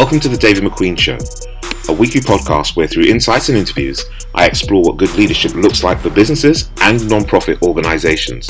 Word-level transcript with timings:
Welcome 0.00 0.20
to 0.20 0.30
the 0.30 0.38
David 0.38 0.64
McQueen 0.64 0.98
Show, 0.98 1.18
a 1.92 1.94
weekly 1.94 2.22
podcast 2.22 2.74
where 2.74 2.86
through 2.86 3.04
insights 3.04 3.50
and 3.50 3.58
interviews, 3.58 4.02
I 4.34 4.46
explore 4.46 4.82
what 4.82 4.96
good 4.96 5.12
leadership 5.14 5.52
looks 5.52 5.84
like 5.84 6.00
for 6.00 6.08
businesses 6.08 6.70
and 6.80 7.06
non-profit 7.06 7.62
organizations. 7.62 8.48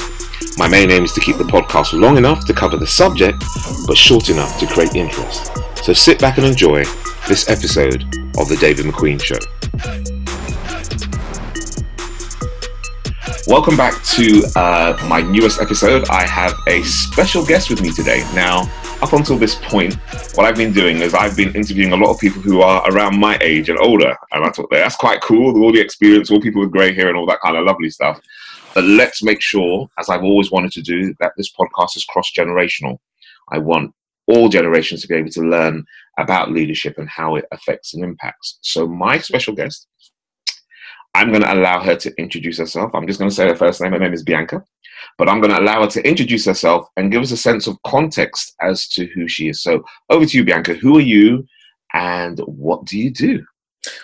My 0.57 0.69
main 0.69 0.93
aim 0.93 1.03
is 1.03 1.13
to 1.15 1.21
keep 1.21 1.39
the 1.39 1.43
podcast 1.43 1.93
long 1.93 2.19
enough 2.19 2.47
to 2.47 2.55
cover 2.55 2.77
the 2.77 2.87
subject, 2.87 3.43
but 3.89 3.97
short 3.97 4.31
enough 4.31 4.61
to 4.61 4.67
create 4.69 4.95
interest. 4.95 5.51
So 5.83 5.93
sit 5.93 6.21
back 6.21 6.39
and 6.39 6.47
enjoy 6.47 6.85
this 7.27 7.51
episode 7.51 8.05
of 8.39 8.49
the 8.49 8.57
David 8.61 8.87
McQueen 8.87 9.21
Show. 9.21 9.41
Welcome 13.49 13.77
back 13.77 14.01
to 14.05 14.45
uh, 14.55 15.05
my 15.09 15.21
newest 15.23 15.61
episode. 15.61 16.09
I 16.11 16.25
have 16.29 16.55
a 16.69 16.85
special 16.85 17.45
guest 17.45 17.71
with 17.71 17.83
me 17.83 17.91
today. 17.91 18.21
Now, 18.37 18.71
up 19.03 19.13
until 19.13 19.37
this 19.37 19.55
point, 19.55 19.95
what 20.35 20.45
I've 20.47 20.57
been 20.57 20.73
doing 20.73 20.99
is 20.99 21.15
I've 21.15 21.37
been 21.37 21.55
interviewing 21.55 21.93
a 21.93 21.97
lot 21.97 22.11
of 22.11 22.21
people 22.21 22.43
who 22.43 22.61
are 22.61 22.87
around 22.91 23.19
my 23.19 23.39
age 23.41 23.69
and 23.69 23.79
older. 23.79 24.15
And 24.33 24.45
I 24.45 24.51
thought 24.51 24.69
that's 24.71 24.97
quite 24.97 25.21
cool, 25.21 25.63
all 25.63 25.73
the 25.73 25.81
experience, 25.81 26.31
all 26.31 26.41
people 26.41 26.61
with 26.61 26.71
grey 26.71 26.95
hair 26.95 27.09
and 27.09 27.17
all 27.17 27.27
that 27.27 27.41
kind 27.41 27.57
of 27.57 27.65
lovely 27.65 27.91
stuff. 27.91 28.21
But 28.75 28.85
let's 28.85 29.23
make 29.23 29.41
sure, 29.41 29.89
as 29.99 30.09
I've 30.09 30.23
always 30.23 30.51
wanted 30.51 30.73
to 30.73 30.83
do, 30.83 31.15
that 31.21 31.33
this 31.37 31.51
podcast 31.53 31.97
is 31.97 32.05
cross 32.05 32.31
generational. 32.37 32.99
I 33.51 33.59
want 33.59 33.95
all 34.27 34.49
generations 34.49 35.03
to 35.03 35.09
be 35.09 35.15
able 35.15 35.31
to 35.31 35.43
learn 35.43 35.85
about 36.19 36.53
leadership 36.53 36.99
and 36.99 37.09
how 37.09 37.37
it 37.37 37.47
affects 37.51 37.95
and 37.95 38.05
impacts. 38.05 38.59
So, 38.61 38.87
my 38.87 39.19
special 39.19 39.55
guest, 39.55 39.89
I'm 41.15 41.31
going 41.31 41.43
to 41.43 41.53
allow 41.53 41.83
her 41.83 41.97
to 41.97 42.15
introduce 42.19 42.59
herself. 42.59 42.95
I'm 42.95 43.07
just 43.07 43.19
going 43.19 43.29
to 43.29 43.35
say 43.35 43.49
her 43.49 43.57
first 43.57 43.81
name. 43.81 43.93
Her 43.93 43.99
name 43.99 44.13
is 44.13 44.23
Bianca 44.23 44.65
but 45.19 45.29
I'm 45.29 45.41
going 45.41 45.53
to 45.53 45.61
allow 45.61 45.83
her 45.83 45.89
to 45.89 46.07
introduce 46.07 46.45
herself 46.45 46.89
and 46.97 47.11
give 47.11 47.23
us 47.23 47.31
a 47.31 47.37
sense 47.37 47.67
of 47.67 47.81
context 47.87 48.55
as 48.61 48.89
to 48.89 49.07
who 49.15 49.29
she 49.29 49.49
is. 49.49 49.63
So 49.63 49.83
over 50.09 50.27
to 50.27 50.37
you, 50.37 50.45
Bianca. 50.45 50.75
Who 50.75 50.97
are 50.97 51.03
you 51.03 51.47
and 51.93 52.39
what 52.41 52.85
do 52.85 52.99
you 52.99 53.11
do? 53.11 53.45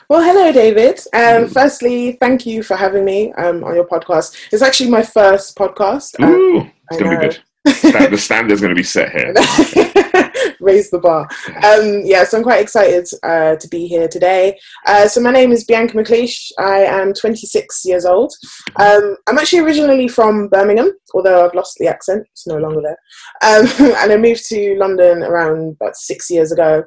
Well, 0.09 0.23
hello, 0.23 0.53
David. 0.53 1.01
Um. 1.13 1.49
Firstly, 1.49 2.13
thank 2.13 2.47
you 2.47 2.63
for 2.63 2.77
having 2.77 3.05
me 3.05 3.33
um, 3.35 3.63
on 3.63 3.75
your 3.75 3.87
podcast. 3.87 4.37
It's 4.51 4.63
actually 4.63 4.91
my 4.91 5.03
first 5.03 5.57
podcast. 5.57 6.19
Um, 6.23 6.31
Ooh, 6.31 6.71
it's 6.91 7.01
going 7.01 7.21
to 7.21 7.29
be 7.29 7.29
good. 7.29 8.11
the 8.11 8.17
standard's 8.19 8.61
going 8.61 8.75
to 8.75 8.79
be 8.79 8.83
set 8.83 9.13
here. 9.13 9.35
raise 10.67 10.91
the 10.91 10.99
bar. 10.99 11.29
Um, 11.65 12.03
yeah, 12.05 12.25
so 12.25 12.37
I'm 12.37 12.43
quite 12.43 12.61
excited 12.61 13.07
uh, 13.23 13.57
to 13.57 13.69
be 13.69 13.87
here 13.87 14.09
today. 14.09 14.59
Uh, 14.87 15.07
so 15.09 15.21
my 15.21 15.31
name 15.31 15.53
is 15.53 15.65
Bianca 15.65 15.95
McLeish. 15.95 16.51
I 16.59 16.81
am 16.81 17.15
26 17.15 17.85
years 17.85 18.05
old. 18.05 18.33
Um, 18.77 19.17
I'm 19.29 19.39
actually 19.39 19.61
originally 19.61 20.09
from 20.09 20.49
Birmingham, 20.49 20.93
although 21.15 21.47
I've 21.47 21.55
lost 21.55 21.77
the 21.79 21.87
accent. 21.87 22.27
It's 22.33 22.47
no 22.47 22.57
longer 22.57 22.83
there. 22.83 22.99
Um, 23.43 23.67
and 24.03 24.13
I 24.13 24.17
moved 24.17 24.47
to 24.49 24.77
London 24.77 25.23
around 25.23 25.77
about 25.81 25.97
six 25.97 26.29
years 26.31 26.53
ago. 26.53 26.85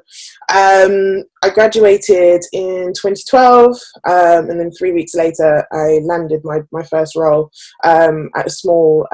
Um, 0.52 1.24
I 1.42 1.48
graduated 1.48 2.42
in 2.52 2.92
2012, 2.92 3.76
um, 4.04 4.50
and 4.50 4.60
then 4.60 4.70
three 4.72 4.92
weeks 4.92 5.14
later, 5.14 5.66
I 5.72 6.00
landed 6.02 6.42
my, 6.44 6.60
my 6.70 6.82
first 6.82 7.16
role 7.16 7.50
um, 7.82 8.28
at 8.36 8.46
a 8.46 8.50
small 8.50 9.06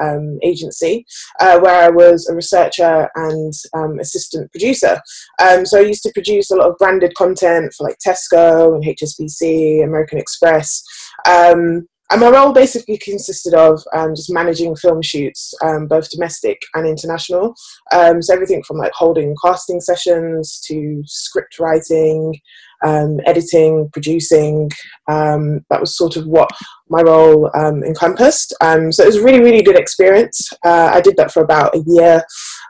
agency 0.43 1.05
uh, 1.39 1.57
where 1.59 1.85
I 1.85 1.89
was 1.89 2.27
a 2.27 2.35
researcher 2.35 3.09
and 3.15 3.53
assistant 4.01 4.51
producer. 4.57 4.99
Um, 5.41 5.65
so 5.65 5.79
I 5.79 5.83
used 5.83 6.03
to 6.03 6.11
produce 6.13 6.51
a 6.51 6.55
lot 6.55 6.69
of 6.69 6.77
branded 6.77 7.13
content 7.15 7.73
for 7.73 7.87
like 7.87 7.97
Tesco 8.05 8.75
and 8.75 8.83
HSBC, 8.83 9.83
American 9.83 10.17
Express. 10.17 10.83
Um, 11.27 11.87
and 12.09 12.21
my 12.21 12.29
role 12.29 12.53
basically 12.53 12.97
consisted 12.97 13.53
of 13.53 13.83
um, 13.93 14.15
just 14.15 14.31
managing 14.31 14.77
film 14.77 15.01
shoots, 15.01 15.53
um, 15.61 15.87
both 15.87 16.09
domestic 16.09 16.61
and 16.73 16.87
international. 16.87 17.53
Um, 17.91 18.21
so 18.21 18.33
everything 18.33 18.63
from 18.63 18.77
like 18.77 18.93
holding 18.93 19.35
casting 19.43 19.81
sessions 19.81 20.61
to 20.67 21.03
script 21.05 21.59
writing, 21.59 22.39
um, 22.85 23.19
editing, 23.25 23.89
producing. 23.91 24.69
Um, 25.09 25.65
that 25.69 25.81
was 25.81 25.97
sort 25.97 26.15
of 26.15 26.25
what 26.27 26.49
my 26.87 27.01
role 27.01 27.51
um, 27.53 27.83
encompassed. 27.83 28.53
so 28.61 29.03
it 29.03 29.05
was 29.05 29.17
a 29.17 29.23
really, 29.23 29.41
really 29.41 29.63
good 29.63 29.77
experience. 29.77 30.49
Uh, 30.65 30.91
I 30.93 31.01
did 31.01 31.17
that 31.17 31.33
for 31.33 31.43
about 31.43 31.75
a 31.75 31.83
year. 31.85 32.23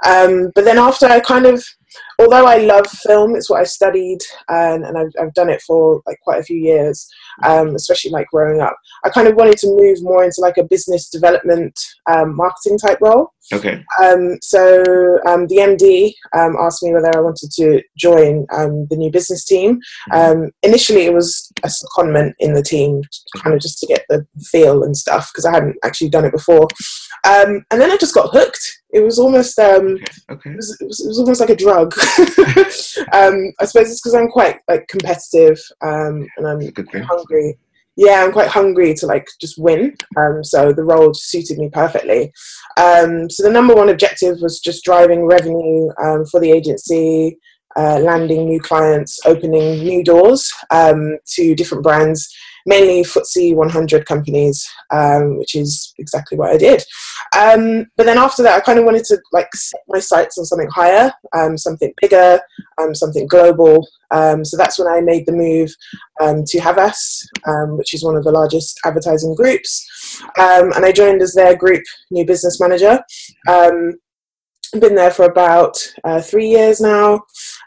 but 0.03 0.65
then 0.65 0.79
after 0.79 1.05
I 1.05 1.19
kind 1.19 1.45
of 1.45 1.63
although 2.19 2.45
I 2.45 2.57
love 2.57 2.87
film, 2.87 3.35
it's 3.35 3.49
what 3.49 3.61
I 3.61 3.63
studied 3.63 4.19
and, 4.49 4.83
and 4.83 4.97
I've, 4.97 5.11
I've 5.19 5.33
done 5.33 5.49
it 5.49 5.61
for 5.61 6.01
like 6.07 6.19
quite 6.21 6.39
a 6.39 6.43
few 6.43 6.57
years, 6.57 7.07
um, 7.43 7.75
especially 7.75 8.11
like 8.11 8.27
growing 8.27 8.61
up. 8.61 8.75
I 9.03 9.09
kind 9.09 9.27
of 9.27 9.35
wanted 9.35 9.57
to 9.59 9.67
move 9.67 9.97
more 10.01 10.23
into 10.23 10.41
like 10.41 10.57
a 10.57 10.63
business 10.63 11.09
development 11.09 11.77
um, 12.09 12.35
marketing 12.35 12.79
type 12.79 12.99
role. 13.01 13.33
Okay. 13.53 13.83
Um, 14.03 14.37
so 14.41 14.81
um, 15.25 15.47
the 15.47 15.57
MD 15.57 16.13
um, 16.37 16.55
asked 16.59 16.83
me 16.83 16.93
whether 16.93 17.15
I 17.15 17.21
wanted 17.21 17.51
to 17.51 17.81
join 17.97 18.45
um, 18.51 18.87
the 18.89 18.97
new 18.97 19.11
business 19.11 19.45
team. 19.45 19.79
Mm-hmm. 20.11 20.45
initially, 20.63 21.05
it 21.05 21.13
was 21.13 21.51
a 21.63 21.67
secondment 21.67 22.33
in 22.39 22.53
the 22.53 22.63
team, 22.63 23.01
kind 23.37 23.55
of 23.55 23.61
just 23.61 23.79
to 23.79 23.87
get 23.87 24.05
the 24.09 24.25
feel 24.51 24.83
and 24.83 24.97
stuff 24.97 25.31
because 25.31 25.45
I 25.45 25.53
hadn't 25.53 25.77
actually 25.83 26.09
done 26.09 26.25
it 26.25 26.33
before. 26.33 26.67
and 27.23 27.63
then 27.69 27.91
I 27.91 27.97
just 27.97 28.15
got 28.15 28.31
hooked 28.31 28.81
it 28.97 29.03
was 29.03 29.19
almost 29.19 29.57
um, 29.59 29.97
okay. 30.29 30.49
It, 30.49 30.55
was, 30.55 30.77
it, 30.81 30.85
was, 30.85 30.99
it, 30.99 31.07
was, 31.07 31.19
almost 31.19 31.39
like 31.39 31.49
a 31.49 31.55
drug. 31.55 31.93
um, 33.13 33.53
I 33.59 33.65
suppose 33.65 33.91
it's 33.91 34.01
because 34.01 34.15
I'm 34.15 34.27
quite 34.27 34.59
like 34.67 34.87
competitive 34.87 35.59
um, 35.81 36.27
and 36.37 36.47
I'm 36.47 36.59
hungry. 37.03 37.57
Yeah, 37.95 38.23
I'm 38.23 38.31
quite 38.31 38.49
hungry 38.49 38.93
to 38.95 39.05
like 39.05 39.27
just 39.39 39.57
win. 39.57 39.95
Um, 40.17 40.43
so 40.43 40.71
the 40.71 40.83
role 40.83 41.13
suited 41.13 41.57
me 41.57 41.69
perfectly. 41.69 42.31
Um, 42.77 43.29
so 43.29 43.43
the 43.43 43.51
number 43.51 43.75
one 43.75 43.89
objective 43.89 44.37
was 44.41 44.59
just 44.59 44.83
driving 44.83 45.25
revenue 45.25 45.89
um, 46.03 46.25
for 46.25 46.39
the 46.39 46.51
agency, 46.51 47.39
uh, 47.75 47.99
landing 47.99 48.45
new 48.45 48.59
clients, 48.59 49.19
opening 49.25 49.83
new 49.83 50.03
doors 50.03 50.51
um, 50.71 51.17
to 51.33 51.55
different 51.55 51.83
brands, 51.83 52.35
mainly 52.67 53.01
FTSE 53.01 53.55
100 53.55 54.05
companies, 54.05 54.69
um, 54.91 55.39
which 55.39 55.55
is 55.55 55.93
exactly 55.97 56.37
what 56.37 56.51
I 56.51 56.57
did. 56.57 56.83
Um, 57.35 57.85
but 57.95 58.05
then 58.05 58.17
after 58.17 58.43
that, 58.43 58.55
I 58.55 58.59
kind 58.59 58.77
of 58.77 58.85
wanted 58.85 59.05
to 59.05 59.17
like 59.31 59.47
set 59.55 59.81
my 59.87 59.99
sights 59.99 60.37
on 60.37 60.45
something 60.45 60.69
higher, 60.69 61.11
um, 61.35 61.57
something 61.57 61.93
bigger, 62.01 62.39
um, 62.79 62.93
something 62.93 63.25
global. 63.25 63.87
Um, 64.11 64.45
so 64.45 64.57
that's 64.57 64.77
when 64.77 64.87
I 64.87 65.01
made 65.01 65.25
the 65.25 65.31
move 65.31 65.73
um, 66.21 66.43
to 66.45 66.59
Havas, 66.59 67.27
which 67.77 67.93
is 67.93 68.03
one 68.03 68.15
of 68.15 68.23
the 68.23 68.31
largest 68.31 68.79
advertising 68.85 69.35
groups, 69.35 70.21
and 70.37 70.85
I 70.85 70.91
joined 70.91 71.21
as 71.21 71.33
their 71.33 71.55
group 71.55 71.83
new 72.11 72.25
business 72.25 72.59
manager 72.59 73.03
been 74.73 74.95
there 74.95 75.11
for 75.11 75.25
about 75.25 75.77
uh, 76.03 76.21
three 76.21 76.47
years 76.47 76.79
now. 76.79 77.21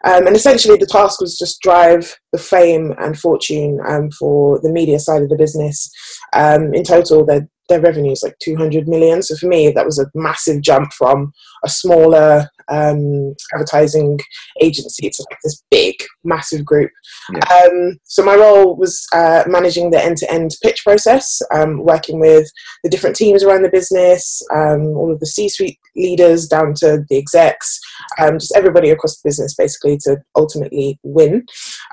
Um, 0.05 0.27
and 0.27 0.35
essentially, 0.35 0.77
the 0.77 0.87
task 0.87 1.21
was 1.21 1.39
just 1.39 1.61
drive 1.61 2.19
the 2.33 2.39
fame 2.39 2.95
and 2.99 3.19
fortune 3.19 3.79
um, 3.87 4.11
for 4.11 4.61
the 4.63 4.71
media 4.71 4.99
side 4.99 5.23
of 5.23 5.29
the 5.29 5.37
business. 5.37 5.91
Um, 6.33 6.73
in 6.75 6.85
total, 6.85 7.25
their, 7.25 7.49
their 7.71 7.81
revenue 7.81 8.13
is 8.13 8.23
like 8.23 8.37
200 8.43 8.87
million. 8.87 9.23
So 9.23 9.37
for 9.37 9.47
me, 9.47 9.71
that 9.71 9.87
was 9.87 9.99
a 9.99 10.11
massive 10.15 10.61
jump 10.61 10.93
from 10.93 11.33
a 11.65 11.69
smaller 11.69 12.49
um, 12.69 13.35
advertising 13.55 14.19
agency. 14.61 15.07
It's 15.07 15.21
like 15.21 15.39
this 15.43 15.63
big, 15.71 15.95
massive 16.25 16.65
group. 16.65 16.91
Yeah. 17.33 17.41
Um, 17.65 17.99
so 18.05 18.23
my 18.23 18.35
role 18.35 18.77
was 18.77 19.07
uh, 19.13 19.45
managing 19.47 19.91
the 19.91 20.03
end-to-end 20.03 20.53
pitch 20.63 20.83
process, 20.85 21.41
um, 21.55 21.85
working 21.85 22.21
with 22.21 22.49
the 22.85 22.91
different 22.91 23.17
teams 23.17 23.43
around 23.43 23.63
the 23.63 23.71
business, 23.71 24.43
um, 24.55 24.89
all 24.89 25.13
of 25.13 25.21
the 25.21 25.27
C-suite 25.27 25.79
leaders 25.97 26.47
down 26.47 26.75
to 26.75 27.05
the 27.09 27.17
execs, 27.17 27.81
um, 28.19 28.39
just 28.39 28.55
everybody 28.55 28.91
across 28.91 29.17
the 29.17 29.29
business, 29.29 29.55
basically, 29.55 29.99
to 30.03 30.19
ultimately 30.37 30.99
win. 31.03 31.45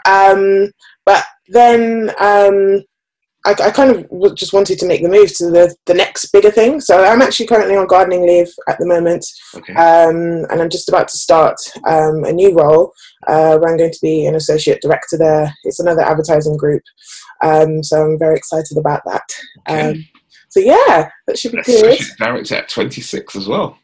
Um, 0.06 0.72
but 1.06 1.26
then 1.48 2.12
I, 3.48 3.68
I, 3.68 3.72
kind 3.72 3.92
of 3.92 4.36
just 4.36 4.52
wanted 4.52 4.78
to 4.80 4.86
make 4.86 5.02
the 5.02 5.08
move 5.08 5.34
to 5.36 5.50
the, 5.50 5.74
the 5.86 5.94
next 5.94 6.26
bigger 6.34 6.52
thing. 6.52 6.82
So 6.82 7.02
I'm 7.02 7.22
actually 7.22 7.48
currently 7.48 7.78
on 7.78 7.88
gardening 7.88 8.28
leave 8.28 8.50
at 8.68 8.78
the 8.78 8.86
moment, 8.86 9.26
okay. 9.56 9.74
um, 9.74 10.46
and 10.50 10.62
I'm 10.62 10.70
just 10.70 10.90
about 10.90 11.08
to 11.08 11.18
start 11.18 11.56
um, 11.86 12.26
a 12.26 12.34
new 12.34 12.54
role 12.54 12.92
uh, 13.28 13.58
where 13.58 13.72
I'm 13.72 13.78
going 13.78 13.92
to 13.92 14.00
be 14.02 14.26
an 14.26 14.36
associate 14.36 14.82
director 14.82 15.18
there. 15.18 15.54
It's 15.64 15.80
another 15.80 16.02
advertising 16.02 16.58
group, 16.58 16.84
um, 17.42 17.82
so 17.84 18.04
I'm 18.04 18.20
very 18.20 18.36
excited 18.36 18.78
about 18.78 19.02
that. 19.06 19.24
Okay. 19.70 19.92
Um, 19.92 20.06
so 20.50 20.60
yeah, 20.60 21.10
that 21.26 21.40
should 21.40 21.54
be 21.54 21.62
good. 21.62 22.00
Director 22.18 22.56
at 22.56 22.70
26 22.70 23.36
as 23.38 23.48
well. 23.48 23.78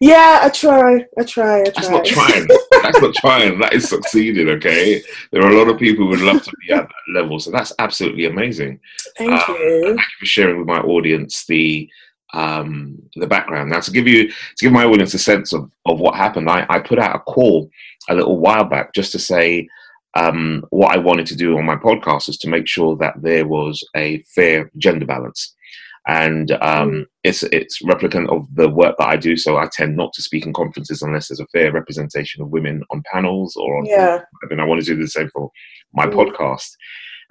Yeah, 0.00 0.40
I 0.42 0.48
try. 0.48 1.04
I 1.18 1.24
try. 1.24 1.60
I 1.60 1.64
try. 1.64 1.72
That's 1.74 1.90
not 1.90 2.04
trying. 2.04 2.46
that's 2.82 3.00
not 3.00 3.14
trying. 3.16 3.58
That 3.58 3.74
is 3.74 3.88
succeeding. 3.88 4.48
Okay, 4.48 5.02
there 5.30 5.44
are 5.44 5.50
a 5.50 5.58
lot 5.58 5.68
of 5.68 5.78
people 5.78 6.04
who 6.04 6.10
would 6.10 6.20
love 6.20 6.42
to 6.42 6.52
be 6.66 6.72
at 6.72 6.88
that 6.88 7.20
level, 7.20 7.38
so 7.38 7.50
that's 7.50 7.72
absolutely 7.78 8.26
amazing. 8.26 8.80
Thank 9.18 9.32
um, 9.32 9.56
you. 9.56 9.82
Thank 9.84 9.98
you 9.98 10.18
for 10.20 10.26
sharing 10.26 10.58
with 10.58 10.66
my 10.66 10.80
audience 10.80 11.44
the 11.46 11.88
um, 12.32 13.00
the 13.16 13.26
background. 13.26 13.70
Now, 13.70 13.80
to 13.80 13.90
give 13.90 14.06
you 14.06 14.28
to 14.28 14.64
give 14.64 14.72
my 14.72 14.84
audience 14.84 15.14
a 15.14 15.18
sense 15.18 15.52
of 15.52 15.70
of 15.86 16.00
what 16.00 16.14
happened, 16.14 16.48
I, 16.48 16.66
I 16.68 16.78
put 16.78 16.98
out 16.98 17.16
a 17.16 17.20
call 17.20 17.70
a 18.08 18.14
little 18.14 18.38
while 18.38 18.64
back 18.64 18.94
just 18.94 19.12
to 19.12 19.18
say 19.18 19.68
um, 20.14 20.64
what 20.70 20.94
I 20.94 20.98
wanted 20.98 21.26
to 21.26 21.36
do 21.36 21.56
on 21.58 21.64
my 21.64 21.76
podcast 21.76 22.28
is 22.28 22.38
to 22.38 22.48
make 22.48 22.66
sure 22.66 22.96
that 22.96 23.20
there 23.20 23.46
was 23.46 23.82
a 23.94 24.20
fair 24.22 24.70
gender 24.76 25.06
balance. 25.06 25.54
And 26.06 26.50
um, 26.62 27.06
it's 27.22 27.42
it's 27.44 27.82
replicant 27.82 28.28
of 28.30 28.46
the 28.54 28.68
work 28.68 28.96
that 28.98 29.08
I 29.08 29.16
do. 29.16 29.36
So 29.36 29.58
I 29.58 29.68
tend 29.72 29.96
not 29.96 30.12
to 30.14 30.22
speak 30.22 30.46
in 30.46 30.52
conferences 30.52 31.02
unless 31.02 31.28
there's 31.28 31.40
a 31.40 31.46
fair 31.48 31.70
representation 31.72 32.42
of 32.42 32.48
women 32.48 32.82
on 32.90 33.02
panels 33.12 33.56
or 33.56 33.78
on. 33.78 33.86
Yeah. 33.86 34.20
I 34.42 34.46
mean, 34.46 34.60
I 34.60 34.64
want 34.64 34.80
to 34.82 34.86
do 34.86 35.00
the 35.00 35.08
same 35.08 35.28
for 35.34 35.50
my 35.92 36.06
Mm. 36.06 36.14
podcast, 36.14 36.70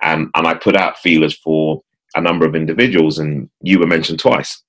and 0.02 0.30
and 0.36 0.48
I 0.48 0.54
put 0.54 0.76
out 0.76 0.98
feelers 1.00 1.36
for 1.38 1.82
a 2.16 2.22
number 2.22 2.46
of 2.46 2.56
individuals, 2.56 3.20
and 3.20 3.50
you 3.62 3.80
were 3.80 3.88
mentioned 3.88 4.20
twice. 4.20 4.62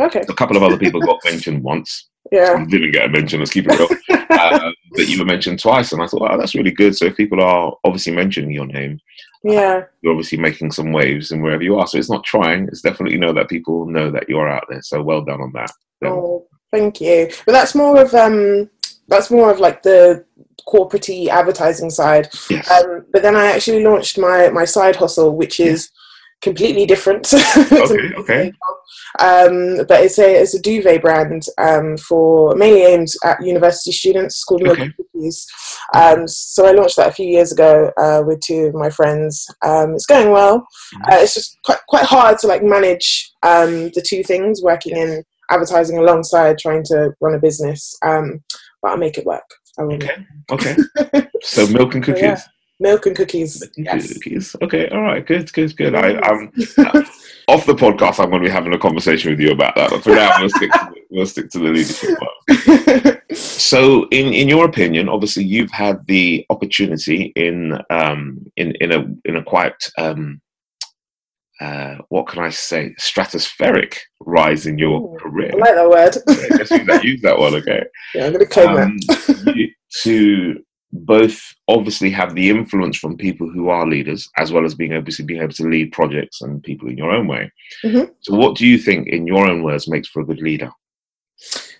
Okay. 0.00 0.22
A 0.28 0.34
couple 0.34 0.56
of 0.56 0.62
other 0.62 0.78
people 0.78 1.00
got 1.00 1.20
mentioned 1.24 1.62
once. 1.62 2.08
Yeah. 2.32 2.56
I 2.58 2.64
didn't 2.64 2.92
get 2.92 3.04
a 3.04 3.08
mention. 3.08 3.38
Let's 3.40 3.52
keep 3.52 3.66
it 3.68 3.78
real. 3.78 3.88
uh, 4.30 4.70
but 4.96 5.08
you 5.08 5.18
were 5.18 5.24
mentioned 5.24 5.60
twice, 5.60 5.92
and 5.92 6.02
I 6.02 6.06
thought, 6.06 6.22
wow, 6.22 6.36
that's 6.36 6.54
really 6.54 6.70
good. 6.72 6.96
So 6.96 7.04
if 7.06 7.16
people 7.16 7.40
are 7.42 7.74
obviously 7.84 8.12
mentioning 8.14 8.50
your 8.50 8.66
name, 8.66 8.98
Yeah. 9.44 9.84
you're 10.00 10.12
obviously 10.12 10.38
making 10.38 10.72
some 10.72 10.90
waves 10.90 11.30
and 11.30 11.42
wherever 11.42 11.62
you 11.62 11.78
are. 11.78 11.86
So 11.86 11.98
it's 11.98 12.10
not 12.10 12.24
trying; 12.24 12.66
it's 12.68 12.80
definitely 12.80 13.18
know 13.18 13.32
that 13.34 13.50
people 13.50 13.86
know 13.86 14.10
that 14.10 14.28
you're 14.28 14.48
out 14.48 14.64
there. 14.68 14.82
So 14.82 15.02
well 15.02 15.22
done 15.22 15.40
on 15.40 15.52
that. 15.52 15.70
Oh, 16.02 16.46
thank 16.72 17.00
you. 17.00 17.30
But 17.44 17.52
that's 17.52 17.74
more 17.74 18.00
of 18.00 18.14
um, 18.14 18.70
that's 19.08 19.30
more 19.30 19.50
of 19.50 19.60
like 19.60 19.82
the 19.82 20.24
corporate 20.66 21.10
advertising 21.28 21.90
side. 21.90 22.28
Yes. 22.48 22.70
Um, 22.70 23.04
but 23.12 23.22
then 23.22 23.36
I 23.36 23.46
actually 23.46 23.84
launched 23.84 24.18
my 24.18 24.48
my 24.48 24.64
side 24.64 24.96
hustle, 24.96 25.36
which 25.36 25.60
is 25.60 25.90
completely 26.42 26.86
different. 26.86 27.32
Okay, 27.34 28.12
okay. 28.16 28.52
Um, 29.18 29.78
but 29.88 30.02
it's 30.02 30.18
a 30.18 30.42
it's 30.42 30.54
a 30.54 30.60
duvet 30.60 31.02
brand 31.02 31.46
um, 31.58 31.96
for 31.96 32.54
mainly 32.56 32.82
aimed 32.82 33.08
at 33.24 33.42
university 33.42 33.92
students 33.92 34.44
called 34.44 34.62
Milk 34.62 34.78
Okay. 34.78 34.92
Cookies. 34.96 35.46
Um, 35.94 36.26
so 36.28 36.66
I 36.66 36.72
launched 36.72 36.96
that 36.96 37.08
a 37.08 37.12
few 37.12 37.26
years 37.26 37.52
ago 37.52 37.90
uh, 37.96 38.22
with 38.26 38.40
two 38.40 38.66
of 38.66 38.74
my 38.74 38.90
friends. 38.90 39.46
Um, 39.62 39.94
it's 39.94 40.06
going 40.06 40.30
well. 40.30 40.60
Mm-hmm. 40.60 41.02
Uh, 41.12 41.16
it's 41.16 41.34
just 41.34 41.58
quite 41.64 41.78
quite 41.88 42.04
hard 42.04 42.38
to 42.38 42.46
like 42.46 42.62
manage 42.62 43.32
um, 43.42 43.90
the 43.94 44.04
two 44.06 44.22
things, 44.22 44.62
working 44.62 44.96
in 44.96 45.22
advertising 45.50 45.98
alongside 45.98 46.58
trying 46.58 46.82
to 46.84 47.12
run 47.20 47.34
a 47.34 47.38
business. 47.38 47.96
Um, 48.02 48.42
but 48.82 48.90
I'll 48.92 48.96
make 48.98 49.18
it 49.18 49.26
work. 49.26 49.48
Okay. 49.78 50.26
Okay. 50.50 50.76
so 51.42 51.66
milk 51.68 51.94
and 51.94 52.04
cookies. 52.04 52.22
yeah. 52.22 52.40
Milk 52.80 53.06
and 53.06 53.16
cookies. 53.16 53.62
Yes. 53.76 54.12
Cookies. 54.12 54.56
Okay. 54.62 54.88
All 54.88 55.02
right. 55.02 55.24
Good. 55.24 55.52
Good. 55.52 55.76
Good. 55.76 55.94
I, 55.94 56.18
I'm 56.20 56.52
off 57.48 57.66
the 57.66 57.74
podcast. 57.74 58.18
I'm 58.22 58.30
going 58.30 58.42
to 58.42 58.48
be 58.48 58.52
having 58.52 58.74
a 58.74 58.78
conversation 58.78 59.30
with 59.30 59.40
you 59.40 59.52
about 59.52 59.76
that. 59.76 59.90
But 59.90 60.02
for 60.02 60.10
now, 60.10 60.32
we'll 60.40 60.48
stick 60.50 60.72
to 60.72 60.90
the, 60.92 61.00
we'll 61.10 61.26
stick 61.26 61.50
to 61.50 61.58
the 61.58 61.68
leadership 61.68 62.18
part. 62.18 63.20
So, 63.34 64.06
in 64.10 64.32
in 64.32 64.48
your 64.48 64.66
opinion, 64.66 65.08
obviously, 65.08 65.42
you've 65.42 65.70
had 65.70 66.06
the 66.06 66.46
opportunity 66.50 67.32
in 67.34 67.76
um, 67.90 68.46
in 68.56 68.72
in 68.80 68.92
a 68.92 69.06
in 69.24 69.36
a 69.36 69.42
quite 69.42 69.90
um, 69.98 70.40
uh, 71.60 71.96
what 72.08 72.26
can 72.26 72.42
I 72.44 72.50
say 72.50 72.94
stratospheric 73.00 73.98
rise 74.20 74.66
in 74.66 74.78
your 74.78 75.00
Ooh, 75.00 75.18
career. 75.18 75.52
I 75.54 75.56
like 75.56 75.74
that 75.74 75.90
word. 75.90 76.14
Use 76.60 76.86
that, 76.86 77.04
use 77.04 77.22
that 77.22 77.38
one, 77.38 77.54
okay? 77.54 77.84
yeah, 78.14 78.26
I'm 78.26 78.32
going 78.32 78.44
to 78.44 78.50
claim 78.50 78.74
that. 78.74 79.46
Um, 79.46 79.54
you- 79.56 79.70
to 80.02 80.60
both 80.94 81.40
obviously 81.68 82.10
have 82.10 82.34
the 82.34 82.48
influence 82.48 82.96
from 82.96 83.16
people 83.16 83.50
who 83.50 83.68
are 83.68 83.86
leaders, 83.86 84.30
as 84.38 84.52
well 84.52 84.64
as 84.64 84.74
being 84.74 84.94
obviously 84.94 85.24
being 85.24 85.42
able 85.42 85.52
to 85.52 85.68
lead 85.68 85.92
projects 85.92 86.40
and 86.40 86.62
people 86.62 86.88
in 86.88 86.96
your 86.96 87.10
own 87.10 87.26
way. 87.26 87.50
Mhm. 87.84 88.10
So, 88.20 88.34
what 88.34 88.56
do 88.56 88.66
you 88.66 88.78
think, 88.78 89.08
in 89.08 89.26
your 89.26 89.48
own 89.48 89.62
words, 89.62 89.88
makes 89.88 90.08
for 90.08 90.22
a 90.22 90.24
good 90.24 90.40
leader? 90.40 90.70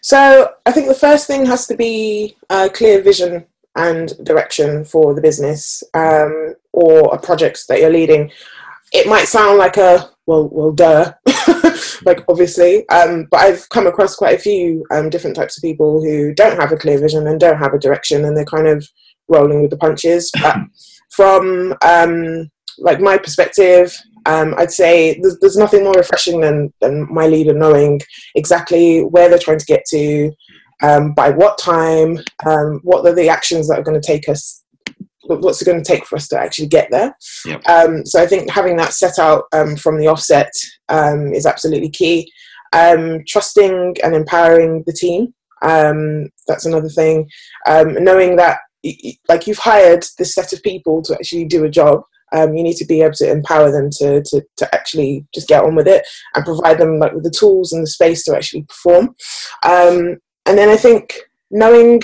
So 0.00 0.50
I 0.66 0.72
think 0.72 0.88
the 0.88 0.94
first 0.94 1.26
thing 1.26 1.46
has 1.46 1.66
to 1.68 1.76
be 1.76 2.36
a 2.50 2.68
clear 2.68 3.00
vision 3.00 3.46
and 3.76 4.12
direction 4.22 4.84
for 4.84 5.14
the 5.14 5.22
business 5.22 5.82
um, 5.94 6.54
or 6.72 7.14
a 7.14 7.18
project 7.18 7.66
that 7.68 7.80
you're 7.80 7.90
leading. 7.90 8.30
It 8.92 9.08
might 9.08 9.28
sound 9.28 9.58
like 9.58 9.76
a 9.76 10.10
well, 10.26 10.48
well, 10.50 10.72
duh, 10.72 11.12
like 12.04 12.24
obviously, 12.28 12.88
um, 12.88 13.28
but 13.30 13.40
I've 13.40 13.68
come 13.68 13.86
across 13.86 14.16
quite 14.16 14.34
a 14.34 14.42
few 14.42 14.84
um, 14.90 15.10
different 15.10 15.36
types 15.36 15.56
of 15.56 15.62
people 15.62 16.02
who 16.02 16.32
don't 16.32 16.58
have 16.58 16.72
a 16.72 16.76
clear 16.76 16.98
vision 16.98 17.26
and 17.26 17.38
don't 17.38 17.58
have 17.58 17.74
a 17.74 17.78
direction, 17.78 18.24
and 18.24 18.36
they're 18.36 18.44
kind 18.44 18.66
of 18.66 18.88
rolling 19.28 19.62
with 19.62 19.70
the 19.70 19.76
punches. 19.76 20.30
But 20.40 20.56
from 21.10 21.74
um, 21.82 22.50
like 22.78 23.00
my 23.00 23.18
perspective, 23.18 23.96
um, 24.26 24.54
I'd 24.56 24.72
say 24.72 25.18
there's, 25.20 25.38
there's 25.40 25.56
nothing 25.56 25.84
more 25.84 25.92
refreshing 25.92 26.40
than 26.40 26.72
than 26.80 27.06
my 27.12 27.26
leader 27.26 27.54
knowing 27.54 28.00
exactly 28.34 29.00
where 29.00 29.28
they're 29.28 29.38
trying 29.38 29.58
to 29.58 29.66
get 29.66 29.84
to, 29.90 30.32
um, 30.82 31.12
by 31.12 31.30
what 31.30 31.58
time, 31.58 32.18
um, 32.46 32.80
what 32.82 33.06
are 33.06 33.14
the 33.14 33.28
actions 33.28 33.68
that 33.68 33.78
are 33.78 33.82
going 33.82 34.00
to 34.00 34.06
take 34.06 34.28
us, 34.28 34.62
what's 35.26 35.62
it 35.62 35.66
going 35.66 35.82
to 35.82 35.84
take 35.84 36.06
for 36.06 36.16
us 36.16 36.28
to 36.28 36.38
actually 36.38 36.68
get 36.68 36.90
there. 36.90 37.16
Yep. 37.46 37.68
Um, 37.68 38.06
so 38.06 38.22
I 38.22 38.26
think 38.26 38.50
having 38.50 38.76
that 38.76 38.92
set 38.92 39.18
out 39.18 39.44
um, 39.52 39.76
from 39.76 39.98
the 39.98 40.08
offset 40.08 40.50
um, 40.88 41.32
is 41.32 41.46
absolutely 41.46 41.90
key. 41.90 42.30
Um, 42.72 43.20
trusting 43.28 43.94
and 44.02 44.14
empowering 44.14 44.82
the 44.86 44.92
team, 44.92 45.32
um, 45.62 46.28
that's 46.48 46.66
another 46.66 46.88
thing. 46.88 47.28
Um, 47.68 48.02
knowing 48.02 48.36
that, 48.36 48.58
like, 49.28 49.46
you've 49.46 49.58
hired 49.58 50.04
this 50.18 50.34
set 50.34 50.52
of 50.52 50.62
people 50.62 51.02
to 51.02 51.14
actually 51.14 51.44
do 51.44 51.64
a 51.64 51.70
job. 51.70 52.02
Um, 52.32 52.54
you 52.54 52.64
need 52.64 52.76
to 52.78 52.86
be 52.86 53.02
able 53.02 53.14
to 53.14 53.30
empower 53.30 53.70
them 53.70 53.90
to, 53.98 54.22
to, 54.22 54.44
to 54.56 54.74
actually 54.74 55.24
just 55.32 55.46
get 55.46 55.62
on 55.62 55.76
with 55.76 55.86
it 55.86 56.04
and 56.34 56.44
provide 56.44 56.78
them 56.78 56.98
like 56.98 57.12
with 57.12 57.22
the 57.22 57.30
tools 57.30 57.72
and 57.72 57.82
the 57.82 57.86
space 57.86 58.24
to 58.24 58.34
actually 58.34 58.62
perform. 58.62 59.14
Um, 59.62 60.16
and 60.46 60.58
then 60.58 60.68
I 60.68 60.76
think 60.76 61.14
knowing 61.50 62.02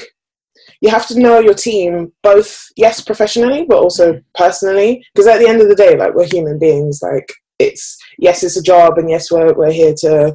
you 0.81 0.89
have 0.91 1.07
to 1.09 1.19
know 1.19 1.39
your 1.41 1.55
team 1.55 2.13
both 2.23 2.69
yes 2.77 3.01
professionally 3.01 3.65
but 3.69 3.79
also 3.79 4.21
personally 4.35 5.05
because 5.15 5.27
at 5.27 5.39
the 5.39 5.49
end 5.49 5.61
of 5.61 5.69
the 5.69 5.75
day 5.75 5.97
like 5.97 6.15
we're 6.15 6.27
human 6.27 6.59
beings 6.59 7.01
like 7.03 7.33
it's 7.59 7.99
yes 8.19 8.43
it's 8.43 8.57
a 8.57 8.63
job 8.63 8.97
and 8.97 9.11
yes 9.11 9.31
we're, 9.31 9.53
we're 9.55 9.73
here 9.73 9.95
to 9.95 10.35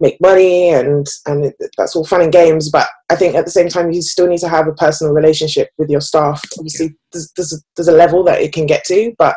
make 0.00 0.20
money 0.20 0.70
and 0.70 1.06
and 1.26 1.46
it, 1.46 1.54
that's 1.78 1.96
all 1.96 2.04
fun 2.04 2.20
and 2.20 2.32
games 2.32 2.70
but 2.70 2.88
i 3.08 3.16
think 3.16 3.34
at 3.34 3.44
the 3.44 3.50
same 3.50 3.68
time 3.68 3.90
you 3.90 4.02
still 4.02 4.26
need 4.26 4.38
to 4.38 4.48
have 4.48 4.68
a 4.68 4.74
personal 4.74 5.12
relationship 5.12 5.70
with 5.78 5.88
your 5.88 6.00
staff. 6.00 6.42
Obviously 6.58 6.94
there's, 7.12 7.32
there's, 7.36 7.52
a, 7.52 7.56
there's 7.76 7.88
a 7.88 7.92
level 7.92 8.22
that 8.24 8.40
it 8.42 8.52
can 8.52 8.66
get 8.66 8.84
to 8.84 9.12
but 9.18 9.36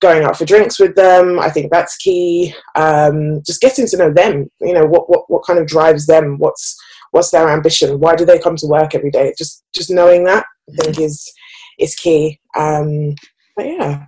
going 0.00 0.24
out 0.24 0.36
for 0.36 0.44
drinks 0.44 0.80
with 0.80 0.96
them 0.96 1.38
i 1.38 1.48
think 1.50 1.70
that's 1.70 1.96
key. 1.96 2.54
Um, 2.74 3.42
just 3.46 3.60
getting 3.60 3.86
to 3.86 3.96
know 3.96 4.12
them 4.12 4.50
you 4.60 4.72
know 4.72 4.86
what, 4.86 5.08
what 5.08 5.30
what 5.30 5.44
kind 5.44 5.58
of 5.58 5.66
drives 5.66 6.06
them 6.06 6.38
what's 6.38 6.76
what's 7.12 7.30
their 7.30 7.48
ambition 7.48 8.00
why 8.00 8.16
do 8.16 8.24
they 8.24 8.38
come 8.38 8.56
to 8.56 8.66
work 8.66 8.94
every 8.94 9.10
day? 9.10 9.34
Just 9.36 9.62
just 9.74 9.90
knowing 9.90 10.24
that 10.24 10.44
i 10.70 10.84
think 10.84 11.00
is 11.00 11.30
is 11.78 11.94
key. 11.94 12.40
Um 12.56 13.14
but 13.56 13.66
yeah. 13.66 14.06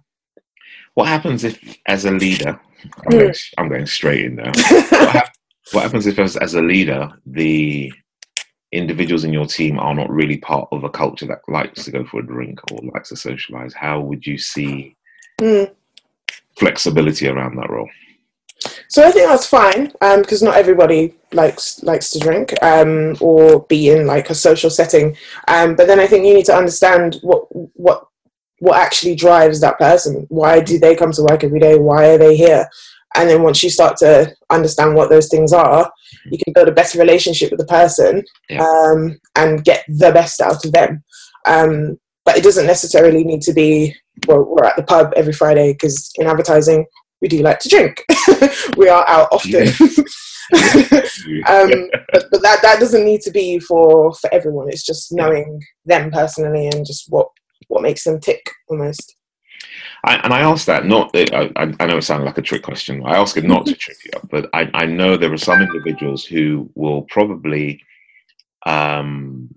What 0.95 1.09
happens 1.09 1.43
if, 1.45 1.59
as 1.87 2.05
a 2.05 2.11
leader, 2.11 2.61
I'm, 3.07 3.13
Hmm. 3.13 3.19
going, 3.19 3.35
I'm 3.59 3.69
going 3.69 3.87
straight 3.87 4.25
in 4.25 4.37
now. 4.37 4.53
What, 5.71 5.85
happens 5.85 6.07
if, 6.07 6.19
as, 6.19 6.37
as 6.37 6.55
a 6.55 6.63
leader, 6.63 7.11
the 7.25 7.93
individuals 8.73 9.25
in 9.25 9.33
your 9.33 9.47
team 9.47 9.79
are 9.79 9.95
not 9.95 10.11
really 10.11 10.39
part 10.39 10.69
of 10.73 10.83
a 10.85 10.91
culture 10.91 11.27
that 11.27 11.41
likes 11.49 11.85
to 11.85 11.91
go 11.91 12.05
for 12.05 12.21
a 12.21 12.27
drink 12.27 12.59
or 12.71 12.81
likes 12.95 13.11
to 13.11 13.17
socialize? 13.17 13.73
How 13.75 14.01
would 14.01 14.27
you 14.27 14.39
see 14.39 14.97
Hmm. 15.41 15.65
flexibility 16.57 17.29
around 17.29 17.57
that 17.57 17.71
role? 17.71 17.89
So 18.89 19.03
I 19.03 19.11
think 19.11 19.27
that's 19.29 19.47
fine 19.47 19.93
because 20.01 20.43
not 20.43 20.57
everybody 20.57 21.15
likes 21.33 21.83
likes 21.83 22.11
to 22.11 22.19
drink 22.19 22.53
um, 22.63 23.17
or 23.21 23.65
be 23.65 23.91
in 23.91 24.07
like 24.07 24.31
a 24.31 24.35
social 24.35 24.71
setting. 24.71 25.17
Um, 25.49 25.75
but 25.75 25.87
then 25.87 25.99
I 25.99 26.07
think 26.07 26.27
you 26.27 26.35
need 26.35 26.47
to 26.47 26.55
understand 26.57 27.19
what 27.23 27.47
what 27.75 28.07
what 28.59 28.79
actually 28.79 29.17
drives 29.17 29.61
that 29.61 29.79
person. 29.79 30.27
Why 30.29 30.61
do 30.61 30.79
they 30.79 30.95
come 30.95 31.13
to 31.13 31.27
work 31.29 31.43
every 31.43 31.59
day? 31.59 31.79
Why 31.79 32.11
are 32.11 32.19
they 32.19 32.37
here? 32.37 32.69
And 33.17 33.29
then 33.29 33.43
once 33.43 33.63
you 33.63 33.71
start 33.71 33.97
to 33.99 34.35
understand 34.51 34.95
what 34.95 35.11
those 35.11 35.29
things 35.29 35.53
are, 35.53 35.91
you 36.31 36.39
can 36.43 36.53
build 36.53 36.69
a 36.69 36.73
better 36.73 36.99
relationship 36.99 37.51
with 37.51 37.61
the 37.61 37.67
person 37.67 38.23
Yeah. 38.49 38.63
um, 38.63 39.19
and 39.37 39.65
get 39.65 39.85
the 39.89 40.13
best 40.13 40.41
out 40.41 40.65
of 40.65 40.73
them. 40.73 41.03
Um, 41.47 41.99
but 42.25 42.37
it 42.37 42.45
doesn't 42.45 42.67
necessarily 42.67 43.25
need 43.25 43.43
to 43.43 43.53
be. 43.53 43.95
Well, 44.29 44.45
we're 44.45 44.65
at 44.65 44.77
the 44.77 44.83
pub 44.85 45.13
every 45.17 45.33
Friday 45.33 45.73
because 45.73 46.11
in 46.17 46.27
advertising 46.27 46.87
we 47.21 47.29
do 47.29 47.43
like 47.43 47.59
to 47.61 47.69
drink. 47.69 48.05
we 48.77 48.89
are 48.89 49.09
out 49.09 49.29
often. 49.33 49.69
um, 50.53 51.89
but, 52.13 52.25
but 52.31 52.43
that 52.43 52.61
that 52.63 52.77
doesn't 52.79 53.05
need 53.05 53.21
to 53.23 53.31
be 53.31 53.59
for 53.59 54.13
for 54.15 54.33
everyone. 54.33 54.69
It's 54.69 54.85
just 54.85 55.13
knowing 55.13 55.61
them 55.87 56.11
personally 56.11 56.67
and 56.67 56.85
just 56.87 57.07
what 57.09 57.29
what 57.69 57.83
makes 57.83 58.05
them 58.05 58.21
tick 58.21 58.43
almost. 58.69 59.17
I, 60.05 60.17
and 60.17 60.33
I 60.33 60.41
ask 60.41 60.67
that 60.67 60.87
not. 60.87 61.11
I, 61.15 61.51
I 61.57 61.87
know 61.87 61.99
it 61.99 62.03
sounded 62.03 62.27
like 62.27 62.39
a 62.39 62.43
trick 62.43 62.63
question. 62.63 63.03
I 63.05 63.17
ask 63.17 63.37
it 63.37 63.45
not 63.45 63.67
to 63.67 63.75
trip 63.75 63.97
you 64.05 64.11
up, 64.17 64.29
but 64.31 64.49
I, 64.53 64.71
I 64.75 64.87
know 64.87 65.17
there 65.17 65.33
are 65.33 65.39
some 65.39 65.63
individuals 65.63 66.25
who 66.25 66.71
will 66.75 67.03
probably, 67.03 67.83
um, 68.67 69.55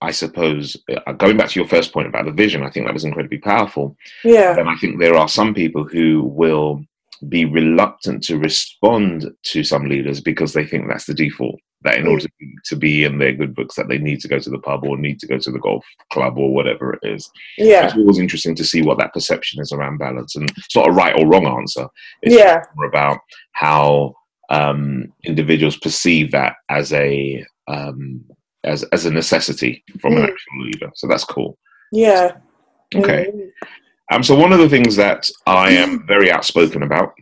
I 0.00 0.10
suppose, 0.10 0.76
uh, 1.06 1.12
going 1.12 1.36
back 1.36 1.50
to 1.50 1.60
your 1.60 1.68
first 1.68 1.92
point 1.92 2.08
about 2.08 2.26
the 2.26 2.32
vision. 2.32 2.62
I 2.62 2.70
think 2.70 2.86
that 2.86 2.94
was 2.94 3.04
incredibly 3.04 3.38
powerful. 3.38 3.96
Yeah, 4.24 4.58
And 4.58 4.68
I 4.68 4.76
think 4.76 4.98
there 4.98 5.16
are 5.16 5.28
some 5.28 5.54
people 5.54 5.84
who 5.84 6.22
will 6.22 6.84
be 7.28 7.44
reluctant 7.44 8.22
to 8.24 8.38
respond 8.38 9.30
to 9.44 9.64
some 9.64 9.86
leaders 9.88 10.20
because 10.20 10.52
they 10.52 10.66
think 10.66 10.88
that's 10.88 11.06
the 11.06 11.14
default. 11.14 11.60
That 11.84 11.98
in 11.98 12.06
order 12.06 12.22
to 12.22 12.30
be, 12.38 12.54
to 12.64 12.76
be 12.76 13.04
in 13.04 13.18
their 13.18 13.32
good 13.32 13.54
books, 13.54 13.76
that 13.76 13.88
they 13.88 13.98
need 13.98 14.20
to 14.20 14.28
go 14.28 14.38
to 14.38 14.50
the 14.50 14.58
pub 14.58 14.84
or 14.84 14.96
need 14.96 15.20
to 15.20 15.26
go 15.26 15.38
to 15.38 15.50
the 15.50 15.58
golf 15.58 15.84
club 16.12 16.38
or 16.38 16.52
whatever 16.52 16.94
it 16.94 17.00
is. 17.02 17.30
yeah, 17.58 17.84
It's 17.84 17.94
always 17.94 18.18
interesting 18.18 18.54
to 18.56 18.64
see 18.64 18.82
what 18.82 18.98
that 18.98 19.12
perception 19.12 19.60
is 19.60 19.70
around 19.70 19.98
balance, 19.98 20.34
and 20.34 20.50
it's 20.50 20.74
not 20.74 20.88
a 20.88 20.92
right 20.92 21.14
or 21.18 21.26
wrong 21.26 21.46
answer. 21.46 21.86
It's 22.22 22.34
yeah, 22.34 22.62
more 22.74 22.86
about 22.86 23.18
how 23.52 24.14
um, 24.50 25.12
individuals 25.24 25.76
perceive 25.76 26.30
that 26.32 26.56
as 26.68 26.92
a 26.92 27.44
um, 27.68 28.24
as 28.64 28.82
as 28.84 29.04
a 29.06 29.10
necessity 29.10 29.84
from 30.00 30.14
mm. 30.14 30.18
an 30.18 30.22
actual 30.24 30.64
leader. 30.64 30.90
So 30.94 31.06
that's 31.06 31.24
cool. 31.24 31.58
Yeah. 31.92 32.36
Okay. 32.94 33.30
Mm. 33.32 33.50
Um, 34.10 34.22
so 34.22 34.34
one 34.34 34.52
of 34.52 34.58
the 34.58 34.68
things 34.68 34.96
that 34.96 35.28
I 35.46 35.70
am 35.70 36.06
very 36.06 36.30
outspoken 36.30 36.82
about. 36.82 37.14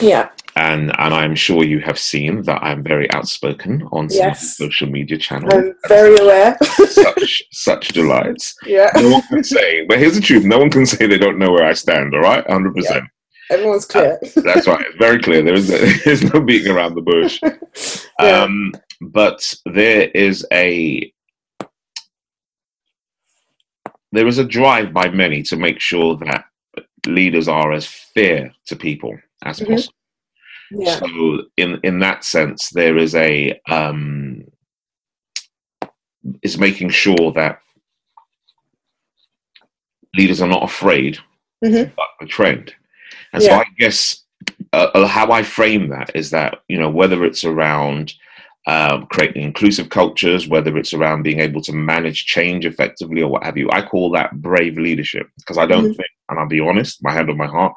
Yeah. 0.00 0.30
And 0.56 0.90
and 0.98 1.12
I'm 1.12 1.34
sure 1.34 1.64
you 1.64 1.80
have 1.80 1.98
seen 1.98 2.42
that 2.42 2.62
I'm 2.62 2.82
very 2.82 3.10
outspoken 3.12 3.86
on 3.92 4.08
yes. 4.10 4.56
social 4.56 4.88
media 4.88 5.18
channels. 5.18 5.52
I'm 5.52 5.74
very 5.86 6.16
aware. 6.16 6.56
such 6.88 7.42
such 7.52 7.88
delights. 7.88 8.54
Yeah. 8.64 8.90
No 8.96 9.10
one 9.10 9.22
can 9.22 9.44
say, 9.44 9.84
but 9.84 9.98
here's 9.98 10.14
the 10.14 10.22
truth: 10.22 10.44
no 10.44 10.58
one 10.58 10.70
can 10.70 10.86
say 10.86 11.06
they 11.06 11.18
don't 11.18 11.38
know 11.38 11.52
where 11.52 11.66
I 11.66 11.74
stand. 11.74 12.14
All 12.14 12.22
right, 12.22 12.48
hundred 12.50 12.74
yeah. 12.74 12.82
percent. 12.82 13.04
Everyone's 13.50 13.84
clear. 13.84 14.18
Uh, 14.22 14.40
that's 14.40 14.66
right. 14.66 14.84
It's 14.86 14.96
very 14.98 15.20
clear. 15.20 15.42
There 15.42 15.54
is 15.54 15.68
there's 16.04 16.32
no 16.32 16.40
beating 16.40 16.72
around 16.72 16.94
the 16.94 17.02
bush. 17.02 17.38
yeah. 18.20 18.42
Um, 18.42 18.72
but 19.00 19.54
there 19.66 20.08
is 20.14 20.46
a 20.52 21.12
there 24.12 24.26
is 24.26 24.38
a 24.38 24.44
drive 24.44 24.92
by 24.92 25.08
many 25.10 25.42
to 25.44 25.56
make 25.56 25.80
sure 25.80 26.16
that 26.16 26.46
leaders 27.06 27.46
are 27.46 27.72
as 27.72 27.86
fair 27.86 28.52
to 28.66 28.76
people 28.76 29.16
as 29.44 29.60
mm-hmm. 29.60 29.72
possible. 29.74 29.95
Yeah. 30.70 30.98
So 30.98 31.42
in 31.56 31.80
in 31.82 32.00
that 32.00 32.24
sense, 32.24 32.70
there 32.70 32.96
is 32.96 33.14
a 33.14 33.60
um, 33.68 34.44
is 36.42 36.58
making 36.58 36.90
sure 36.90 37.32
that 37.32 37.60
leaders 40.14 40.40
are 40.40 40.48
not 40.48 40.64
afraid 40.64 41.18
mm-hmm. 41.64 41.92
but 41.96 42.06
the 42.20 42.26
trend. 42.26 42.74
And 43.32 43.42
yeah. 43.42 43.48
so 43.48 43.54
I 43.56 43.64
guess 43.78 44.24
uh, 44.72 44.88
uh, 44.94 45.06
how 45.06 45.30
I 45.30 45.42
frame 45.42 45.88
that 45.88 46.10
is 46.14 46.30
that 46.30 46.58
you 46.68 46.78
know 46.78 46.90
whether 46.90 47.24
it's 47.24 47.44
around 47.44 48.12
um, 48.66 49.06
creating 49.06 49.42
inclusive 49.42 49.90
cultures, 49.90 50.48
whether 50.48 50.76
it's 50.76 50.92
around 50.92 51.22
being 51.22 51.40
able 51.40 51.60
to 51.62 51.72
manage 51.72 52.26
change 52.26 52.66
effectively 52.66 53.22
or 53.22 53.28
what 53.30 53.44
have 53.44 53.56
you. 53.56 53.70
I 53.70 53.82
call 53.82 54.10
that 54.12 54.42
brave 54.42 54.76
leadership 54.76 55.28
because 55.38 55.58
I 55.58 55.66
don't 55.66 55.84
mm-hmm. 55.84 55.92
think, 55.92 56.08
and 56.28 56.38
I'll 56.38 56.48
be 56.48 56.60
honest, 56.60 57.02
my 57.02 57.12
hand 57.12 57.30
on 57.30 57.36
my 57.36 57.46
heart, 57.46 57.74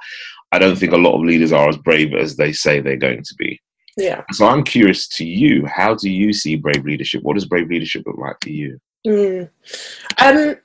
I 0.51 0.59
don't 0.59 0.77
think 0.77 0.93
a 0.93 0.97
lot 0.97 1.15
of 1.15 1.25
leaders 1.25 1.51
are 1.51 1.69
as 1.69 1.77
brave 1.77 2.13
as 2.13 2.35
they 2.35 2.51
say 2.51 2.79
they're 2.79 2.97
going 2.97 3.23
to 3.23 3.35
be. 3.35 3.59
Yeah. 3.97 4.23
So 4.31 4.47
I'm 4.47 4.63
curious 4.63 5.07
to 5.09 5.25
you, 5.25 5.65
how 5.65 5.93
do 5.95 6.09
you 6.09 6.31
see 6.33 6.55
brave 6.55 6.85
leadership? 6.85 7.21
What 7.23 7.35
does 7.35 7.45
brave 7.45 7.69
leadership 7.69 8.03
look 8.05 8.17
like 8.17 8.37
for 8.41 8.49
you? 8.49 8.79
Mm. 9.05 9.49
Um, 10.17 10.55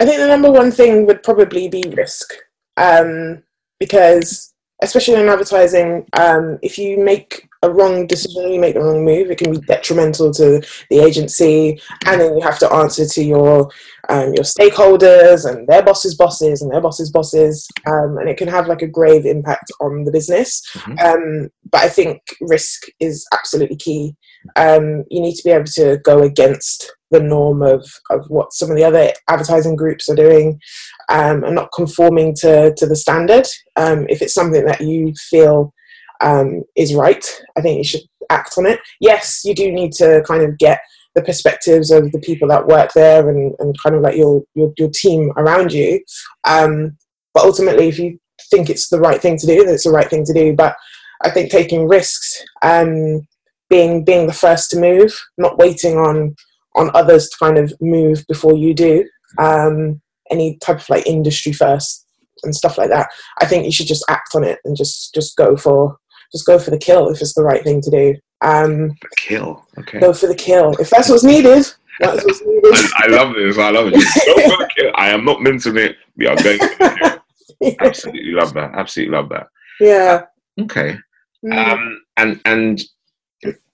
I 0.00 0.04
think 0.04 0.18
the 0.18 0.26
number 0.28 0.50
one 0.50 0.70
thing 0.70 1.06
would 1.06 1.22
probably 1.22 1.68
be 1.68 1.82
risk, 1.96 2.32
um, 2.76 3.42
because 3.80 4.54
especially 4.82 5.20
in 5.20 5.28
advertising, 5.28 6.06
um, 6.12 6.58
if 6.62 6.78
you 6.78 7.02
make 7.02 7.47
a 7.62 7.70
wrong 7.70 8.06
decision, 8.06 8.52
you 8.52 8.60
make 8.60 8.74
the 8.74 8.80
wrong 8.80 9.04
move, 9.04 9.30
it 9.30 9.38
can 9.38 9.52
be 9.52 9.58
detrimental 9.66 10.32
to 10.34 10.62
the 10.90 10.98
agency, 10.98 11.80
and 12.06 12.20
then 12.20 12.36
you 12.36 12.40
have 12.42 12.58
to 12.60 12.72
answer 12.72 13.06
to 13.06 13.24
your 13.24 13.70
um, 14.10 14.32
your 14.34 14.44
stakeholders 14.44 15.44
and 15.48 15.66
their 15.66 15.82
bosses' 15.82 16.14
bosses 16.14 16.62
and 16.62 16.72
their 16.72 16.80
bosses' 16.80 17.10
bosses, 17.10 17.68
um, 17.86 18.16
and 18.18 18.28
it 18.28 18.36
can 18.36 18.48
have 18.48 18.68
like 18.68 18.82
a 18.82 18.86
grave 18.86 19.26
impact 19.26 19.70
on 19.80 20.04
the 20.04 20.12
business. 20.12 20.62
Mm-hmm. 20.74 20.98
Um, 20.98 21.48
but 21.70 21.82
I 21.82 21.88
think 21.88 22.22
risk 22.40 22.84
is 23.00 23.26
absolutely 23.34 23.76
key. 23.76 24.14
Um, 24.56 25.04
you 25.10 25.20
need 25.20 25.34
to 25.34 25.44
be 25.44 25.50
able 25.50 25.66
to 25.74 25.98
go 26.04 26.22
against 26.22 26.94
the 27.10 27.20
norm 27.20 27.62
of, 27.62 27.86
of 28.10 28.24
what 28.28 28.52
some 28.52 28.70
of 28.70 28.76
the 28.76 28.84
other 28.84 29.12
advertising 29.28 29.76
groups 29.76 30.08
are 30.08 30.16
doing 30.16 30.60
um, 31.08 31.42
and 31.44 31.54
not 31.54 31.72
conforming 31.72 32.34
to, 32.36 32.74
to 32.76 32.86
the 32.86 32.96
standard. 32.96 33.46
Um, 33.76 34.06
if 34.08 34.22
it's 34.22 34.34
something 34.34 34.64
that 34.66 34.80
you 34.80 35.14
feel 35.30 35.72
um, 36.20 36.62
is 36.76 36.94
right, 36.94 37.24
I 37.56 37.60
think 37.60 37.78
you 37.78 37.84
should 37.84 38.02
act 38.30 38.54
on 38.58 38.66
it. 38.66 38.80
Yes, 39.00 39.42
you 39.44 39.54
do 39.54 39.70
need 39.72 39.92
to 39.92 40.22
kind 40.26 40.42
of 40.42 40.58
get 40.58 40.80
the 41.14 41.22
perspectives 41.22 41.90
of 41.90 42.12
the 42.12 42.18
people 42.18 42.48
that 42.48 42.66
work 42.66 42.92
there 42.92 43.28
and, 43.28 43.54
and 43.58 43.74
kind 43.82 43.96
of 43.96 44.02
like 44.02 44.16
your, 44.16 44.42
your, 44.54 44.72
your 44.78 44.90
team 44.90 45.32
around 45.36 45.72
you. 45.72 46.00
Um, 46.44 46.96
but 47.34 47.44
ultimately, 47.44 47.88
if 47.88 47.98
you 47.98 48.18
think 48.50 48.70
it's 48.70 48.88
the 48.88 49.00
right 49.00 49.20
thing 49.20 49.36
to 49.38 49.46
do, 49.46 49.64
then 49.64 49.74
it's 49.74 49.84
the 49.84 49.90
right 49.90 50.08
thing 50.08 50.24
to 50.24 50.32
do. 50.32 50.54
But 50.54 50.76
I 51.22 51.30
think 51.30 51.50
taking 51.50 51.88
risks, 51.88 52.44
um, 52.62 53.26
being 53.68 54.04
being 54.04 54.26
the 54.26 54.32
first 54.32 54.70
to 54.70 54.78
move, 54.78 55.18
not 55.36 55.58
waiting 55.58 55.98
on 55.98 56.34
on 56.76 56.90
others 56.94 57.28
to 57.28 57.36
kind 57.38 57.58
of 57.58 57.72
move 57.80 58.24
before 58.28 58.56
you 58.56 58.72
do. 58.72 59.04
Um, 59.38 60.00
any 60.30 60.58
type 60.58 60.78
of 60.78 60.88
like 60.88 61.06
industry 61.06 61.52
first 61.52 62.06
and 62.42 62.54
stuff 62.54 62.78
like 62.78 62.90
that. 62.90 63.08
I 63.40 63.46
think 63.46 63.64
you 63.64 63.72
should 63.72 63.86
just 63.86 64.04
act 64.08 64.34
on 64.34 64.44
it 64.44 64.58
and 64.64 64.76
just 64.76 65.14
just 65.14 65.36
go 65.36 65.56
for 65.56 65.96
just 66.32 66.46
go 66.46 66.58
for 66.58 66.70
the 66.70 66.78
kill 66.78 67.08
if 67.08 67.20
it's 67.20 67.34
the 67.34 67.42
right 67.42 67.62
thing 67.62 67.80
to 67.82 67.90
do. 67.90 68.16
Um, 68.40 68.94
kill. 69.16 69.66
Okay. 69.78 70.00
Go 70.00 70.12
for 70.12 70.26
the 70.26 70.34
kill 70.34 70.72
if 70.78 70.90
that's 70.90 71.08
what's 71.08 71.24
needed. 71.24 71.66
That's 72.00 72.24
what's 72.24 72.42
needed. 72.46 72.64
I, 72.72 72.88
I, 72.96 73.06
love 73.08 73.34
this. 73.34 73.58
I 73.58 73.70
love 73.70 73.88
it. 73.88 73.94
Just 73.94 74.26
go 74.26 74.34
for 74.34 74.64
the 74.64 74.70
kill. 74.76 74.92
I 74.94 75.08
am 75.10 75.24
not 75.24 75.42
mentioning 75.42 75.84
it. 75.84 75.96
We 76.16 76.26
are 76.26 76.36
going 76.36 76.58
for 76.58 76.68
the 76.68 76.96
kill. 76.98 77.18
yeah. 77.60 77.74
Absolutely 77.80 78.32
love 78.32 78.54
that. 78.54 78.74
Absolutely 78.74 79.14
love 79.16 79.28
that. 79.30 79.48
Yeah. 79.80 80.22
Okay. 80.60 80.96
Mm. 81.44 81.72
Um, 81.72 82.02
and 82.16 82.40
and 82.44 82.82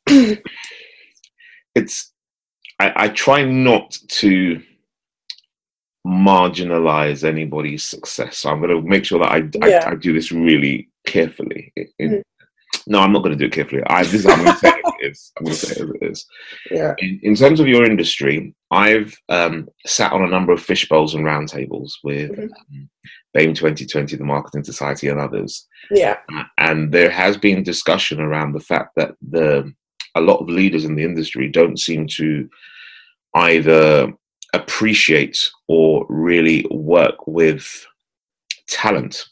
it's 1.75 2.13
I, 2.81 2.93
I 2.97 3.09
try 3.09 3.45
not 3.45 3.97
to 4.09 4.63
marginalize 6.07 7.25
anybody's 7.25 7.83
success. 7.83 8.39
So 8.39 8.51
I'm 8.51 8.61
going 8.61 8.71
to 8.71 8.83
make 8.87 9.05
sure 9.05 9.19
that 9.21 9.33
I, 9.33 9.49
yeah. 9.67 9.85
I, 9.87 9.93
I, 9.93 9.95
do 9.95 10.13
this 10.13 10.31
really 10.33 10.91
carefully. 11.07 11.73
In, 11.99 12.11
mm. 12.11 12.23
No, 12.87 13.01
I'm 13.01 13.13
not 13.13 13.23
going 13.23 13.37
to 13.37 13.39
do 13.39 13.47
it 13.47 13.53
carefully. 13.53 13.83
I, 13.87 14.05
this, 14.05 14.27
I'm 14.27 14.43
going 14.43 14.53
to 14.53 14.59
say 14.59 14.69
it 14.69 15.11
is. 15.11 15.33
I'm 15.39 15.45
going 15.45 15.57
to 15.57 15.67
say 15.67 15.73
it 15.73 15.83
as 15.83 15.91
it 15.91 16.03
is. 16.03 16.27
Yeah. 16.71 16.95
In, 16.99 17.21
in 17.23 17.35
terms 17.35 17.61
of 17.61 17.69
your 17.69 17.85
industry, 17.85 18.55
I've 18.71 19.17
um, 19.29 19.69
sat 19.87 20.13
on 20.13 20.23
a 20.23 20.29
number 20.29 20.53
of 20.53 20.63
fishbowls 20.63 21.15
and 21.15 21.25
roundtables 21.25 21.93
with 22.03 22.31
mm-hmm. 22.33 22.43
um, 22.43 22.91
BAME 23.35 23.55
2020, 23.55 24.17
the 24.17 24.25
Marketing 24.25 24.65
Society, 24.65 25.09
and 25.09 25.21
others. 25.21 25.67
Yeah. 25.91 26.19
Uh, 26.35 26.45
and 26.59 26.93
there 26.93 27.11
has 27.11 27.37
been 27.37 27.63
discussion 27.63 28.21
around 28.21 28.53
the 28.53 28.61
fact 28.61 28.91
that 28.97 29.13
the 29.23 29.73
a 30.15 30.21
lot 30.21 30.39
of 30.39 30.49
leaders 30.49 30.85
in 30.85 30.95
the 30.95 31.03
industry 31.03 31.49
don't 31.49 31.79
seem 31.79 32.07
to 32.07 32.49
either 33.35 34.13
appreciate 34.53 35.51
or 35.67 36.07
really 36.09 36.65
work 36.71 37.27
with 37.27 37.87
talent 38.69 39.27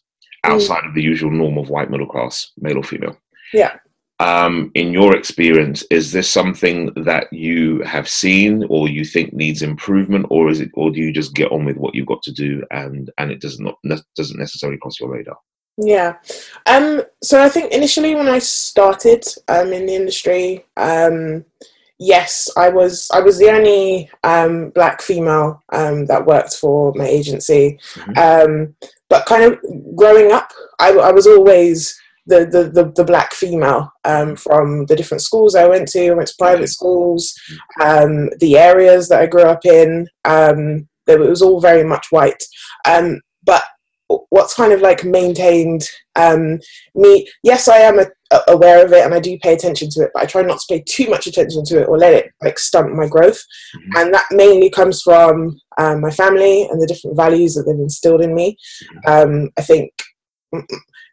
mm. 0.45 0.51
outside 0.51 0.83
mm. 0.83 0.89
of 0.89 0.95
the 0.95 1.03
usual 1.03 1.31
norm 1.31 1.59
of 1.59 1.71
white 1.71 1.91
middle 1.91 2.07
class, 2.07 2.51
male 2.59 2.79
or 2.79 2.83
female. 2.83 3.17
Yeah. 3.53 3.79
Um, 4.21 4.71
in 4.75 4.93
your 4.93 5.17
experience, 5.17 5.85
is 5.91 6.13
this 6.13 6.31
something 6.31 6.93
that 6.95 7.33
you 7.33 7.81
have 7.83 8.09
seen 8.09 8.65
or 8.69 8.89
you 8.89 9.05
think 9.05 9.33
needs 9.33 9.63
improvement, 9.63 10.27
or 10.31 10.49
is 10.49 10.61
it, 10.61 10.71
or 10.75 10.93
do 10.93 11.01
you 11.01 11.13
just 11.13 11.35
get 11.35 11.51
on 11.51 11.65
with 11.65 11.77
what 11.77 11.95
you've 11.95 12.07
got 12.07 12.23
to 12.23 12.33
do 12.33 12.63
and 12.71 13.11
and 13.19 13.33
it 13.33 13.41
does 13.41 13.59
not 13.59 13.75
doesn't 14.17 14.39
necessarily 14.39 14.79
cross 14.79 15.01
your 15.01 15.11
radar? 15.11 15.37
Yeah. 15.77 16.17
Um, 16.67 17.03
so 17.23 17.43
I 17.43 17.49
think 17.49 17.73
initially 17.73 18.15
when 18.15 18.29
I 18.29 18.39
started 18.39 19.25
um, 19.49 19.73
in 19.73 19.87
the 19.87 19.95
industry, 19.95 20.67
um, 20.77 21.45
yes, 21.99 22.51
I 22.57 22.69
was 22.69 23.11
I 23.13 23.21
was 23.21 23.39
the 23.39 23.51
only 23.51 24.11
um, 24.23 24.71
black 24.71 25.01
female 25.03 25.63
um, 25.73 26.07
that 26.07 26.27
worked 26.27 26.55
for 26.55 26.93
my 26.95 27.07
agency. 27.07 27.79
Mm-hmm. 27.95 28.19
Um, 28.19 28.77
but 29.09 29.27
kind 29.27 29.45
of 29.45 29.59
growing 29.97 30.33
up, 30.33 30.53
I, 30.79 30.93
I 30.93 31.13
was 31.13 31.27
always 31.27 31.99
the, 32.27 32.47
the, 32.47 32.71
the, 32.71 32.93
the 32.93 33.05
black 33.05 33.33
female 33.35 33.93
um, 34.05 34.37
from 34.37 34.87
the 34.87 34.97
different 34.97 35.23
schools 35.23 35.55
I 35.55 35.67
went 35.67 35.89
to. 35.89 36.11
I 36.11 36.15
went 36.15 36.29
to 36.29 36.35
private 36.39 36.69
schools, 36.69 37.35
um, 37.83 38.31
the 38.39 38.57
areas 38.59 39.09
that 39.09 39.21
I 39.21 39.27
grew 39.27 39.43
up 39.43 39.65
in. 39.65 40.07
Um, 40.25 40.89
it 41.07 41.19
was 41.19 41.43
all 41.43 41.61
very 41.61 41.85
much 41.85 42.07
white. 42.11 42.43
but 42.85 43.63
what's 44.31 44.55
kind 44.55 44.73
of 44.73 44.81
like 44.81 45.05
maintained 45.05 45.89
um, 46.17 46.59
me 46.95 47.27
yes 47.43 47.69
i 47.69 47.79
am 47.79 47.99
a, 47.99 48.07
a, 48.31 48.41
aware 48.49 48.85
of 48.85 48.93
it 48.93 49.05
and 49.05 49.15
i 49.15 49.21
do 49.21 49.39
pay 49.39 49.55
attention 49.55 49.89
to 49.91 50.03
it 50.03 50.11
but 50.13 50.23
i 50.23 50.27
try 50.27 50.43
not 50.43 50.59
to 50.59 50.67
pay 50.69 50.83
too 50.87 51.09
much 51.09 51.27
attention 51.27 51.65
to 51.65 51.81
it 51.81 51.89
or 51.89 51.99
let 51.99 52.13
it 52.13 52.31
like 52.43 52.59
stunt 52.59 52.95
my 52.95 53.07
growth 53.07 53.43
mm-hmm. 53.77 53.97
and 53.97 54.15
that 54.15 54.27
mainly 54.31 54.71
comes 54.71 55.03
from 55.03 55.59
um, 55.79 56.01
my 56.01 56.11
family 56.11 56.65
and 56.65 56.81
the 56.81 56.87
different 56.87 57.17
values 57.17 57.55
that 57.55 57.63
they've 57.63 57.77
instilled 57.77 58.23
in 58.23 58.35
me 58.35 58.57
mm-hmm. 59.07 59.33
um, 59.33 59.51
i 59.59 59.63
think 59.63 59.91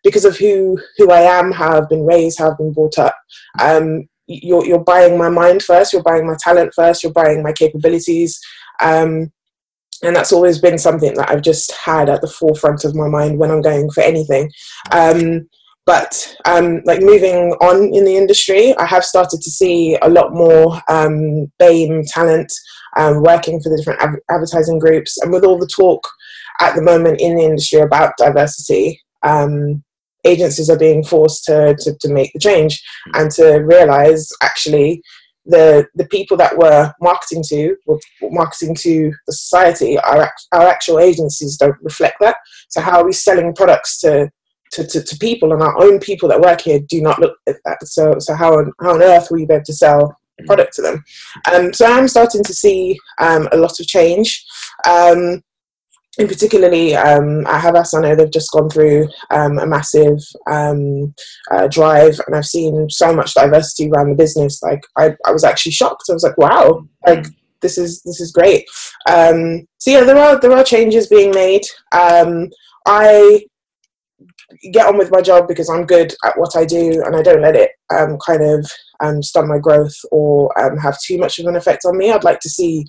because 0.04 0.26
of 0.26 0.38
who 0.38 0.80
who 0.98 1.12
i 1.12 1.22
am 1.22 1.52
how 1.52 1.78
i've 1.78 1.90
been 1.90 2.06
raised 2.06 2.40
how 2.40 2.52
i've 2.52 2.58
been 2.58 2.74
brought 2.74 2.98
up. 2.98 3.16
Um, 3.62 4.08
you're, 4.28 4.66
you're 4.66 4.84
buying 4.84 5.18
my 5.18 5.30
mind 5.30 5.64
first 5.64 5.92
you're 5.92 6.04
buying 6.04 6.28
my 6.28 6.36
talent 6.40 6.72
first 6.76 7.04
you're 7.04 7.14
buying 7.14 7.44
my 7.44 7.52
capabilities. 7.54 8.40
Um, 8.82 9.32
and 10.02 10.16
that's 10.16 10.32
always 10.32 10.60
been 10.60 10.78
something 10.78 11.14
that 11.16 11.30
I've 11.30 11.42
just 11.42 11.72
had 11.74 12.10
at 12.10 12.22
the 12.22 12.28
forefront 12.28 12.86
of 12.86 12.96
my 12.96 13.08
mind 13.08 13.38
when 13.38 13.52
I'm 13.52 13.62
going 13.62 13.90
for 13.92 14.02
anything. 14.02 14.50
Um, 14.92 15.50
but 15.86 16.36
um, 16.46 16.82
like 16.86 17.02
moving 17.02 17.52
on 17.62 17.94
in 17.94 18.06
the 18.06 18.16
industry, 18.16 18.76
I 18.78 18.86
have 18.86 19.04
started 19.04 19.42
to 19.42 19.50
see 19.50 19.98
a 20.02 20.10
lot 20.10 20.34
more 20.34 20.80
um, 20.88 21.52
BAME 21.60 22.06
talent 22.08 22.52
um, 22.96 23.24
working 23.24 23.60
for 23.60 23.70
the 23.70 23.78
different 23.78 24.22
advertising 24.30 24.80
groups, 24.80 25.18
and 25.18 25.32
with 25.32 25.44
all 25.44 25.58
the 25.58 25.68
talk 25.68 26.08
at 26.62 26.76
the 26.76 26.82
moment 26.82 27.20
in 27.20 27.36
the 27.36 27.44
industry 27.44 27.80
about 27.80 28.14
diversity, 28.18 29.02
um, 29.24 29.84
agencies 30.26 30.70
are 30.70 30.78
being 30.78 31.04
forced 31.04 31.46
to, 31.46 31.76
to, 31.80 31.96
to 32.00 32.10
make 32.10 32.32
the 32.34 32.40
change 32.40 32.82
and 33.14 33.32
to 33.32 33.58
realize 33.60 34.30
actually 34.42 35.02
the 35.46 35.88
the 35.96 36.06
people 36.08 36.38
that 36.38 36.58
we're 36.58 36.94
marketing 37.02 37.44
to, 37.48 37.76
we're 37.86 37.98
marketing 38.24 38.76
to 38.76 39.12
the 39.26 39.34
society, 39.34 39.98
our 40.00 40.32
our 40.52 40.68
actual 40.68 41.00
agencies 41.00 41.58
don't 41.58 41.76
reflect 41.82 42.18
that. 42.20 42.36
So 42.70 42.82
how 42.82 43.00
are 43.00 43.06
we 43.06 43.14
selling 43.14 43.56
products 43.56 44.00
to 44.02 44.30
to, 44.74 44.86
to, 44.86 45.02
to 45.02 45.18
people 45.18 45.52
and 45.52 45.64
our 45.64 45.82
own 45.82 46.00
people 46.00 46.30
that 46.30 46.42
work 46.42 46.62
here 46.62 46.80
do 46.88 47.02
not 47.02 47.20
look 47.20 47.36
at 47.48 47.56
that. 47.66 47.78
So 47.86 48.20
so 48.20 48.36
how 48.36 48.54
on 48.58 48.72
how 48.82 48.94
on 48.94 49.02
earth 49.02 49.30
will 49.32 49.40
you 49.40 49.48
be 49.48 49.56
able 49.56 49.66
to 49.66 49.74
sell 49.74 50.16
product 50.46 50.74
to 50.76 50.82
them? 50.82 51.04
Um, 51.52 51.74
so 51.74 51.86
I'm 51.86 52.08
starting 52.08 52.44
to 52.44 52.54
see 52.54 52.98
um, 53.20 53.48
a 53.52 53.58
lot 53.58 53.80
of 53.80 53.88
change. 53.88 54.46
Um, 54.88 55.42
in 56.20 56.28
particularly 56.28 56.96
um, 56.96 57.48
at 57.48 57.62
know 58.02 58.14
they've 58.14 58.32
just 58.32 58.52
gone 58.52 58.70
through 58.70 59.08
um, 59.32 59.58
a 59.58 59.66
massive 59.66 60.20
um, 60.48 61.16
uh, 61.50 61.68
drive, 61.68 62.20
and 62.28 62.36
I've 62.36 62.46
seen 62.46 62.90
so 62.90 63.14
much 63.14 63.34
diversity 63.34 63.90
around 63.90 64.10
the 64.10 64.16
business. 64.16 64.62
Like 64.62 64.82
I, 64.98 65.16
I 65.26 65.32
was 65.32 65.46
actually 65.46 65.72
shocked. 65.72 66.04
I 66.10 66.14
was 66.14 66.24
like, 66.24 66.38
wow, 66.38 66.86
like 67.08 67.26
this 67.62 67.78
is 67.78 68.02
this 68.04 68.20
is 68.20 68.34
great. 68.34 68.66
Um, 69.10 69.66
so 69.78 69.92
yeah, 69.92 70.04
there 70.04 70.18
are 70.18 70.40
there 70.40 70.52
are 70.52 70.64
changes 70.64 71.08
being 71.08 71.32
made. 71.32 71.64
Um, 71.94 72.50
I 72.86 73.46
get 74.74 74.88
on 74.88 74.98
with 74.98 75.12
my 75.12 75.22
job 75.22 75.48
because 75.48 75.70
I'm 75.70 75.86
good 75.86 76.14
at 76.26 76.38
what 76.38 76.58
I 76.58 76.66
do, 76.66 77.02
and 77.06 77.16
I 77.16 77.22
don't 77.22 77.42
let 77.42 77.56
it 77.56 77.72
um, 77.98 78.18
kind 78.26 78.44
of 78.44 78.70
stun 79.24 79.48
my 79.48 79.58
growth 79.58 79.96
or 80.12 80.52
have 80.80 81.00
too 81.00 81.18
much 81.18 81.40
of 81.40 81.46
an 81.46 81.56
effect 81.56 81.86
on 81.86 81.98
me. 81.98 82.12
I'd 82.12 82.26
like 82.26 82.42
to 82.42 82.50
see 82.50 82.86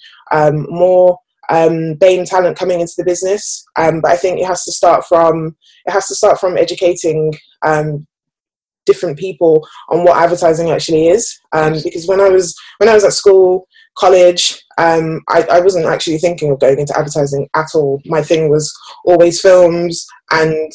more 0.69 1.17
um, 1.51 1.95
BAME 1.97 2.29
talent 2.29 2.57
coming 2.57 2.81
into 2.81 2.95
the 2.97 3.05
business. 3.05 3.65
Um, 3.77 4.01
but 4.01 4.13
I 4.13 4.17
think 4.17 4.41
it 4.41 4.47
has 4.47 4.65
to 4.65 4.73
start 4.73 5.05
from 5.07 5.57
it 5.87 5.93
has 5.93 6.07
to 6.09 6.15
start 6.15 6.39
from 6.39 6.57
educating 6.57 7.35
um, 7.65 8.07
different 8.87 9.19
people 9.19 9.67
on 9.89 10.05
what 10.05 10.17
advertising 10.17 10.71
actually 10.71 11.09
is. 11.09 11.39
Um, 11.53 11.75
because 11.85 12.07
when 12.07 12.21
I 12.21 12.29
was 12.29 12.55
when 12.79 12.89
I 12.89 12.95
was 12.95 13.05
at 13.05 13.13
school, 13.13 13.67
college, 13.99 14.63
um, 14.79 15.21
I, 15.29 15.43
I 15.43 15.61
wasn't 15.61 15.87
actually 15.87 16.19
thinking 16.19 16.51
of 16.51 16.61
going 16.61 16.79
into 16.79 16.97
advertising 16.97 17.49
at 17.55 17.69
all. 17.75 18.01
My 18.07 18.23
thing 18.23 18.49
was 18.49 18.73
always 19.05 19.41
films 19.41 20.07
and 20.31 20.73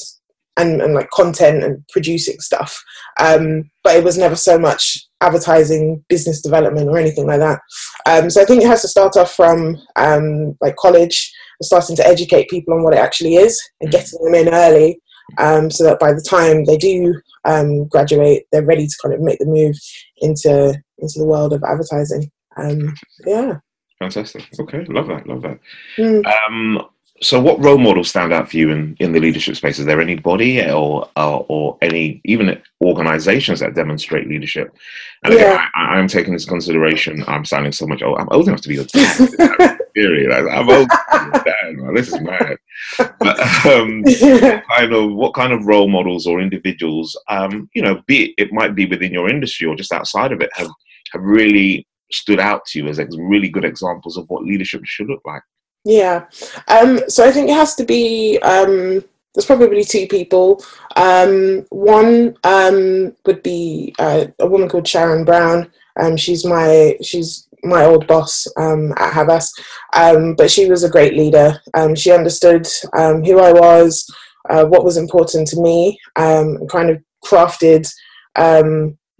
and, 0.58 0.82
and 0.82 0.94
like 0.94 1.10
content 1.10 1.64
and 1.64 1.86
producing 1.90 2.40
stuff. 2.40 2.82
Um, 3.20 3.70
but 3.84 3.98
it 3.98 4.04
was 4.04 4.18
never 4.18 4.36
so 4.36 4.58
much 4.58 5.05
advertising, 5.22 6.04
business 6.10 6.42
development, 6.42 6.90
or 6.90 6.98
anything 6.98 7.26
like 7.26 7.40
that. 7.40 7.60
Um, 8.06 8.30
so 8.30 8.42
I 8.42 8.46
think 8.46 8.64
it 8.64 8.68
has 8.68 8.82
to 8.82 8.88
start 8.88 9.18
off 9.18 9.34
from 9.34 9.78
um, 9.96 10.58
like 10.62 10.76
college, 10.76 11.34
starting 11.62 11.96
to 11.98 12.08
educate 12.08 12.50
people 12.50 12.74
on 12.74 12.84
what 12.84 12.94
it 12.94 13.00
actually 13.00 13.36
is, 13.36 13.60
and 13.82 13.90
mm. 13.90 13.94
getting 13.94 14.24
them 14.24 14.36
in 14.36 14.54
early, 14.54 15.00
um, 15.38 15.72
so 15.72 15.84
that 15.84 16.00
by 16.00 16.14
the 16.14 16.26
time 16.28 16.66
they 16.66 16.78
do 16.78 17.14
um, 17.46 17.88
graduate, 17.88 18.46
they're 18.52 18.66
ready 18.66 18.88
to 18.88 18.98
kind 19.02 19.14
of 19.14 19.22
make 19.22 19.40
the 19.40 19.46
move 19.46 19.76
into 20.18 20.76
into 21.00 21.20
the 21.20 21.26
world 21.26 21.54
of 21.54 21.64
advertising. 21.64 22.32
Um, 22.58 22.94
yeah. 23.26 23.58
Fantastic. 24.00 24.48
Okay, 24.60 24.86
love 24.86 25.08
that. 25.08 25.28
Love 25.28 25.42
that. 25.42 25.60
Mm 25.98 26.86
so 27.22 27.40
what 27.40 27.64
role 27.64 27.78
models 27.78 28.10
stand 28.10 28.34
out 28.34 28.52
for 28.52 28.58
you 28.58 28.72
in, 28.72 28.98
in 29.00 29.14
the 29.14 29.20
leadership 29.20 29.56
space? 29.56 29.80
Is 29.80 29.86
there 29.86 30.02
anybody 30.02 30.62
or 30.70 31.10
or, 31.16 31.46
or 31.48 31.78
any 31.82 32.22
even 32.26 32.62
organizations 32.82 33.62
that 33.62 33.74
demonstrate 33.74 34.28
leadership? 34.28 34.76
And 35.24 35.34
yeah. 35.34 35.40
again, 35.40 35.68
I, 35.76 36.00
am 36.00 36.08
taking 36.08 36.34
this 36.34 36.46
consideration. 36.46 37.24
I'm 37.28 37.46
sounding 37.46 37.72
so 37.72 37.88
much 37.88 38.02
old. 38.02 38.20
I'm 38.20 38.28
old 38.32 38.48
enough 38.48 38.62
to 38.62 38.70
be 38.70 38.76
your 38.76 38.84
dad. 38.86 39.80
period. 39.96 40.32
I, 40.34 40.60
am 40.60 40.70
old. 40.70 40.90
Dad. 40.90 41.96
This 41.96 42.10
is 42.10 42.20
mad. 42.20 42.58
But, 42.98 43.40
um, 43.66 44.04
kind 44.70 44.94
of 44.94 45.14
what 45.14 45.34
kind 45.34 45.54
of 45.54 45.66
role 45.66 45.88
models 45.88 46.28
or 46.28 46.42
individuals, 46.42 47.18
um, 47.30 47.70
you 47.74 47.82
know, 47.82 48.04
be 48.08 48.26
it, 48.26 48.34
it 48.38 48.54
might 48.54 48.76
be 48.76 48.86
within 48.86 49.14
your 49.14 49.30
industry 49.30 49.68
or 49.68 49.76
just 49.76 49.94
outside 49.94 50.34
of 50.34 50.42
it, 50.42 50.50
have 50.54 50.70
have 51.14 51.24
really 51.24 51.88
stood 52.12 52.42
out 52.42 52.66
to 52.66 52.80
you 52.80 52.88
as 52.88 53.00
really 53.18 53.48
good 53.48 53.64
examples 53.64 54.18
of 54.18 54.26
what 54.28 54.44
leadership 54.44 54.82
should 54.84 55.08
look 55.08 55.22
like? 55.26 55.42
Yeah. 55.86 56.26
Um, 56.68 57.02
so 57.08 57.24
I 57.24 57.32
think 57.32 57.50
it 57.50 57.54
has 57.54 57.76
to 57.76 57.86
be. 57.86 58.40
Um, 58.40 59.04
there's 59.34 59.46
probably 59.46 59.84
two 59.84 60.08
people. 60.08 60.64
Um, 60.96 61.66
one 61.70 62.36
um, 62.44 63.16
would 63.26 63.44
be 63.44 63.94
uh, 64.00 64.28
a 64.40 64.48
woman 64.48 64.68
called 64.68 64.88
Sharon 64.88 65.26
Brown. 65.26 65.72
Um, 66.00 66.18
she's 66.18 66.46
my 66.46 66.98
she's 67.02 67.48
my 67.64 67.86
old 67.86 68.08
boss 68.08 68.48
um, 68.58 68.94
at 68.98 69.14
Havas, 69.14 69.54
but 69.94 70.52
she 70.52 70.70
was 70.70 70.84
a 70.84 70.90
great 70.90 71.16
leader. 71.16 71.60
She 71.96 72.12
understood 72.12 72.68
who 72.94 73.40
I 73.40 73.52
was, 73.52 74.06
uh, 74.50 74.66
what 74.66 74.86
was 74.86 74.98
important 74.98 75.48
to 75.50 75.62
me, 75.62 76.00
um, 76.16 76.68
kind 76.68 76.90
of 76.90 77.02
crafted 77.26 77.92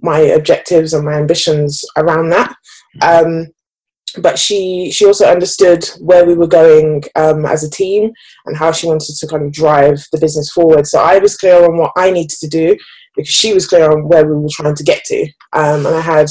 my 0.02 0.20
objectives 0.20 0.94
and 0.94 1.06
my 1.06 1.14
ambitions 1.14 1.84
around 1.98 2.30
that. 2.30 2.56
Um, 3.02 3.48
but 4.22 4.40
she 4.40 4.92
she 4.92 5.06
also 5.06 5.26
understood 5.26 5.86
where 6.00 6.26
we 6.26 6.34
were 6.34 6.48
going 6.48 7.04
um, 7.16 7.46
as 7.46 7.64
a 7.64 7.70
team 7.70 8.12
and 8.46 8.58
how 8.58 8.72
she 8.72 8.88
wanted 8.88 9.16
to 9.16 9.28
kind 9.28 9.44
of 9.44 9.52
drive 9.52 10.06
the 10.12 10.20
business 10.20 10.52
forward. 10.52 10.88
So 10.88 11.00
I 11.00 11.20
was 11.20 11.38
clear 11.38 11.64
on 11.64 11.78
what 11.78 11.92
I 11.98 12.12
needed 12.12 12.38
to 12.40 12.48
do 12.48 12.78
because 13.16 13.34
she 13.34 13.54
was 13.54 13.68
clear 13.68 13.92
on 13.92 14.08
where 14.08 14.26
we 14.26 14.36
were 14.36 14.50
trying 14.52 14.76
to 14.76 14.84
get 14.84 15.04
to, 15.06 15.24
um, 15.54 15.86
and 15.86 15.96
I 15.96 16.02
had 16.02 16.28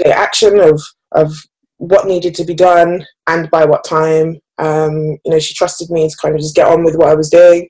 clear 0.00 0.14
action 0.14 0.58
of 0.60 0.80
of 1.12 1.32
what 1.78 2.08
needed 2.08 2.34
to 2.34 2.44
be 2.44 2.54
done 2.54 3.06
and 3.26 3.50
by 3.50 3.64
what 3.64 3.84
time. 3.84 4.40
Um, 4.60 5.18
you 5.24 5.30
know, 5.30 5.38
she 5.38 5.54
trusted 5.54 5.88
me 5.88 6.08
to 6.08 6.16
kind 6.20 6.34
of 6.34 6.40
just 6.40 6.56
get 6.56 6.66
on 6.66 6.82
with 6.82 6.96
what 6.96 7.08
I 7.08 7.14
was 7.14 7.30
doing, 7.30 7.68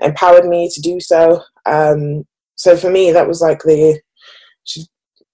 empowered 0.00 0.46
me 0.46 0.70
to 0.72 0.80
do 0.80 0.98
so. 0.98 1.42
Um, 1.66 2.24
so 2.54 2.78
for 2.78 2.90
me, 2.90 3.12
that 3.12 3.28
was 3.28 3.42
like 3.42 3.60
the 3.60 4.00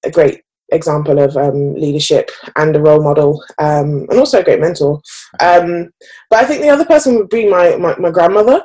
a 0.05 0.11
great 0.11 0.43
example 0.70 1.18
of 1.18 1.37
um, 1.37 1.74
leadership 1.74 2.31
and 2.57 2.74
a 2.74 2.81
role 2.81 3.02
model 3.02 3.42
um, 3.59 4.07
and 4.11 4.18
also 4.18 4.40
a 4.40 4.44
great 4.44 4.61
mentor. 4.61 5.00
Um, 5.40 5.90
but 6.31 6.40
i 6.40 6.44
think 6.44 6.62
the 6.62 6.70
other 6.70 6.85
person 6.85 7.16
would 7.16 7.29
be 7.29 7.48
my, 7.48 7.76
my, 7.76 7.96
my 7.98 8.11
grandmother 8.11 8.62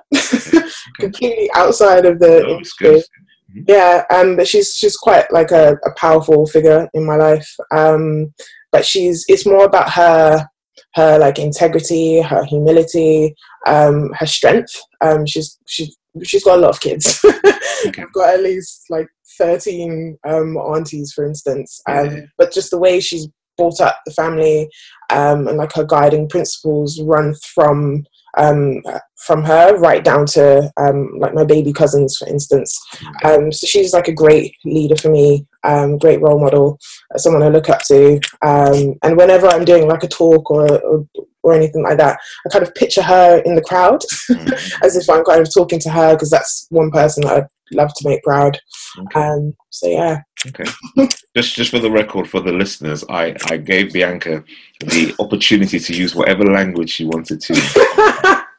completely 1.00 1.50
outside 1.56 2.06
of 2.06 2.20
the 2.20 2.48
industry 2.48 2.90
mm-hmm. 2.90 3.62
yeah 3.68 4.04
um, 4.10 4.36
but 4.36 4.48
she's 4.48 4.74
she's 4.76 4.98
quite 4.98 5.32
like 5.32 5.52
a, 5.52 5.78
a 5.86 5.92
powerful 5.96 6.46
figure 6.48 6.90
in 6.94 7.06
my 7.06 7.16
life. 7.16 7.50
Um, 7.72 8.34
but 8.72 8.86
she's 8.86 9.26
it's 9.28 9.46
more 9.46 9.66
about 9.66 9.92
her 9.92 10.48
her 10.96 11.18
like 11.20 11.40
integrity 11.40 12.22
her 12.22 12.44
humility 12.46 13.36
um, 13.68 14.12
her 14.14 14.26
strength. 14.26 14.80
Um, 15.02 15.26
she's 15.26 15.60
she's 15.68 15.98
she's 16.24 16.44
got 16.44 16.58
a 16.58 16.62
lot 16.62 16.72
of 16.72 16.82
kids 16.82 17.24
okay. 17.88 18.02
i've 18.02 18.14
got 18.14 18.34
at 18.34 18.44
least 18.44 18.86
like 18.90 19.08
13 19.38 20.18
um, 20.28 20.58
aunties, 20.58 21.14
for 21.14 21.26
instance. 21.26 21.82
Um, 21.88 22.06
yeah. 22.06 22.22
But 22.38 22.54
just 22.54 22.72
the 22.72 22.80
way 22.80 23.00
she's 23.00 23.28
brought 23.58 23.82
up 23.82 23.98
the 24.06 24.14
family 24.14 24.70
um, 25.10 25.48
and 25.48 25.58
like 25.58 25.74
her 25.74 25.84
guiding 25.84 26.28
principles 26.28 27.02
run 27.02 27.36
from 27.54 28.06
um, 28.38 28.82
from 29.26 29.44
her 29.44 29.78
right 29.78 30.06
down 30.06 30.26
to 30.26 30.72
um, 30.78 31.12
like 31.20 31.34
my 31.34 31.44
baby 31.44 31.74
cousins, 31.74 32.16
for 32.16 32.30
instance. 32.30 32.80
Um, 33.26 33.52
so 33.52 33.68
she's 33.68 33.92
like 33.92 34.08
a 34.08 34.14
great 34.14 34.56
leader 34.64 34.96
for 34.96 35.10
me, 35.10 35.46
um, 35.66 35.98
great 35.98 36.22
role 36.22 36.40
model, 36.40 36.80
uh, 37.14 37.18
someone 37.18 37.44
I 37.44 37.50
look 37.50 37.68
up 37.68 37.82
to. 37.88 38.22
Um, 38.42 38.96
and 39.04 39.18
whenever 39.18 39.48
I'm 39.48 39.66
doing 39.66 39.86
like 39.86 40.04
a 40.04 40.08
talk 40.08 40.50
or, 40.50 40.80
or, 40.82 41.06
or 41.44 41.54
anything 41.54 41.84
like 41.84 41.98
that, 41.98 42.20
I 42.46 42.50
kind 42.50 42.66
of 42.66 42.76
picture 42.76 43.02
her 43.02 43.42
in 43.46 43.56
the 43.56 43.62
crowd 43.62 44.02
mm-hmm. 44.30 44.84
as 44.86 44.96
if 44.96 45.10
I'm 45.10 45.24
kind 45.24 45.42
of 45.42 45.54
talking 45.54 45.80
to 45.80 45.90
her 45.90 46.16
because 46.16 46.30
that's 46.30 46.68
one 46.70 46.92
person 46.92 47.24
that 47.24 47.38
I'd 47.38 47.76
love 47.76 47.94
to 47.96 48.10
make 48.10 48.24
proud. 48.24 48.60
Okay. 49.00 49.20
Um, 49.20 49.56
so 49.70 49.88
yeah. 49.88 50.22
Okay. 50.48 50.70
just 51.36 51.56
just 51.56 51.72
for 51.72 51.80
the 51.80 51.92
record, 51.92 52.30
for 52.30 52.42
the 52.42 52.52
listeners, 52.52 53.04
I 53.10 53.36
I 53.50 53.58
gave 53.58 53.94
Bianca 53.94 54.44
the 54.80 55.16
opportunity 55.20 55.80
to 55.80 55.96
use 55.96 56.16
whatever 56.16 56.44
language 56.44 56.90
she 56.90 57.06
wanted 57.06 57.42
to. 57.42 58.44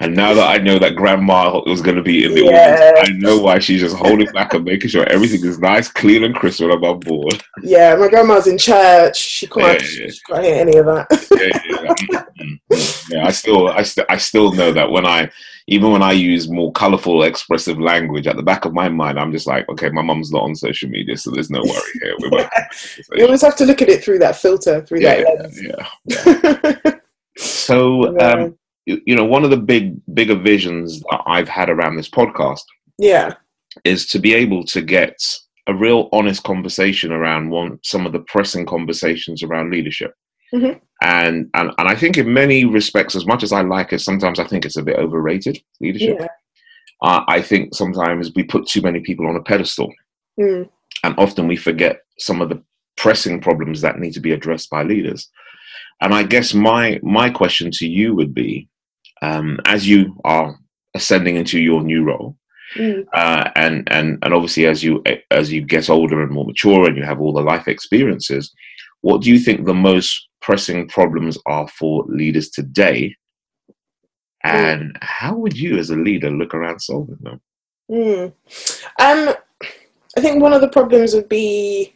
And 0.00 0.14
now 0.14 0.34
that 0.34 0.48
I 0.48 0.58
know 0.58 0.78
that 0.78 0.96
grandma 0.96 1.60
was 1.66 1.80
going 1.80 1.96
to 1.96 2.02
be 2.02 2.24
in 2.24 2.34
the 2.34 2.44
yeah. 2.44 2.92
audience, 2.94 3.08
I 3.08 3.18
know 3.18 3.38
why 3.38 3.58
she's 3.58 3.80
just 3.80 3.96
holding 3.96 4.30
back 4.32 4.54
and 4.54 4.64
making 4.64 4.90
sure 4.90 5.06
everything 5.08 5.44
is 5.44 5.58
nice, 5.58 5.88
clean, 5.88 6.24
and 6.24 6.34
crisp 6.34 6.60
when 6.60 6.70
I'm 6.70 6.82
on 6.84 7.00
board. 7.00 7.42
Yeah, 7.62 7.96
my 7.96 8.08
grandma's 8.08 8.46
in 8.46 8.58
church. 8.58 9.16
She 9.16 9.46
can't, 9.46 9.80
yeah, 9.80 9.88
yeah, 9.88 10.04
yeah. 10.04 10.10
She 10.10 10.20
can't 10.28 10.44
hear 10.44 10.54
any 10.54 10.76
of 10.76 10.86
that. 10.86 11.06
yeah, 11.30 11.60
yeah, 11.70 11.94
mm, 11.94 12.30
mm, 12.40 12.60
mm. 12.70 13.10
yeah. 13.10 13.26
I 13.26 13.30
still, 13.30 13.68
I, 13.68 13.82
st- 13.82 14.06
I 14.08 14.16
still 14.16 14.52
know 14.52 14.72
that 14.72 14.90
when 14.90 15.06
I, 15.06 15.30
even 15.70 15.92
when 15.92 16.02
I 16.02 16.12
use 16.12 16.48
more 16.48 16.72
colorful, 16.72 17.22
expressive 17.22 17.78
language, 17.78 18.26
at 18.26 18.36
the 18.36 18.42
back 18.42 18.64
of 18.64 18.74
my 18.74 18.88
mind, 18.88 19.18
I'm 19.20 19.30
just 19.30 19.46
like, 19.46 19.68
okay, 19.68 19.88
my 19.90 20.02
mom's 20.02 20.32
not 20.32 20.42
on 20.42 20.56
social 20.56 20.88
media, 20.88 21.16
so 21.16 21.30
there's 21.30 21.50
no 21.50 21.60
worry 21.60 21.92
here. 22.02 22.50
so, 22.72 23.02
you 23.14 23.24
always 23.24 23.42
have 23.42 23.56
to 23.56 23.64
look 23.64 23.80
at 23.80 23.88
it 23.88 24.02
through 24.02 24.18
that 24.18 24.36
filter, 24.36 24.82
through 24.82 25.00
that 25.00 25.24
lens. 25.24 25.62
Yeah. 25.62 26.92
so, 27.36 28.18
um, 28.18 28.58
you 29.06 29.14
know, 29.14 29.24
one 29.24 29.44
of 29.44 29.50
the 29.50 29.56
big 29.56 30.00
bigger 30.14 30.36
visions 30.36 31.00
that 31.10 31.22
I've 31.26 31.48
had 31.48 31.70
around 31.70 31.96
this 31.96 32.10
podcast, 32.10 32.62
yeah, 32.98 33.34
is 33.84 34.06
to 34.08 34.18
be 34.18 34.34
able 34.34 34.64
to 34.64 34.80
get 34.80 35.16
a 35.66 35.74
real 35.74 36.08
honest 36.12 36.42
conversation 36.42 37.12
around 37.12 37.50
one 37.50 37.78
some 37.82 38.06
of 38.06 38.12
the 38.12 38.20
pressing 38.20 38.66
conversations 38.66 39.42
around 39.42 39.70
leadership. 39.70 40.14
Mm-hmm. 40.54 40.78
And, 41.02 41.48
and 41.54 41.70
and 41.78 41.88
I 41.88 41.94
think 41.94 42.18
in 42.18 42.32
many 42.32 42.64
respects, 42.64 43.14
as 43.14 43.26
much 43.26 43.42
as 43.42 43.52
I 43.52 43.62
like 43.62 43.92
it, 43.92 44.00
sometimes 44.00 44.38
I 44.38 44.44
think 44.44 44.64
it's 44.64 44.76
a 44.76 44.82
bit 44.82 44.98
overrated 44.98 45.62
leadership. 45.80 46.16
Yeah. 46.20 46.26
uh, 47.02 47.22
I 47.28 47.40
think 47.40 47.74
sometimes 47.74 48.32
we 48.34 48.42
put 48.42 48.66
too 48.66 48.82
many 48.82 49.00
people 49.00 49.26
on 49.26 49.36
a 49.36 49.42
pedestal, 49.42 49.92
Mm. 50.38 50.68
and 51.04 51.14
often 51.18 51.48
we 51.48 51.56
forget 51.56 52.00
some 52.18 52.40
of 52.40 52.48
the 52.48 52.62
pressing 52.96 53.40
problems 53.40 53.80
that 53.80 53.98
need 53.98 54.12
to 54.14 54.20
be 54.20 54.32
addressed 54.32 54.70
by 54.70 54.82
leaders. 54.82 55.28
And 56.00 56.14
I 56.14 56.22
guess 56.22 56.54
my 56.54 56.98
my 57.02 57.28
question 57.30 57.70
to 57.72 57.86
you 57.86 58.14
would 58.14 58.32
be, 58.32 58.68
um, 59.22 59.58
as 59.66 59.88
you 59.88 60.18
are 60.24 60.58
ascending 60.94 61.36
into 61.36 61.60
your 61.60 61.82
new 61.82 62.04
role, 62.04 62.36
Mm. 62.76 63.04
uh, 63.12 63.50
and 63.56 63.90
and 63.90 64.18
and 64.22 64.32
obviously 64.32 64.66
as 64.66 64.84
you 64.84 65.02
as 65.32 65.52
you 65.52 65.60
get 65.60 65.90
older 65.90 66.22
and 66.22 66.30
more 66.30 66.44
mature 66.44 66.86
and 66.86 66.96
you 66.96 67.02
have 67.02 67.20
all 67.20 67.32
the 67.32 67.40
life 67.40 67.66
experiences, 67.66 68.54
what 69.00 69.22
do 69.22 69.30
you 69.30 69.40
think 69.40 69.66
the 69.66 69.74
most 69.74 70.28
pressing 70.40 70.86
problems 70.88 71.36
are 71.46 71.66
for 71.66 72.04
leaders 72.06 72.48
today? 72.50 73.16
And 74.44 74.96
how 75.02 75.36
would 75.36 75.56
you, 75.56 75.78
as 75.78 75.90
a 75.90 75.96
leader, 75.96 76.30
look 76.30 76.54
around 76.54 76.80
solving 76.80 77.18
them? 77.20 77.40
Mm. 77.90 78.32
Um, 79.00 79.34
I 80.16 80.20
think 80.20 80.40
one 80.40 80.52
of 80.52 80.60
the 80.60 80.68
problems 80.68 81.12
would 81.14 81.28
be 81.28 81.92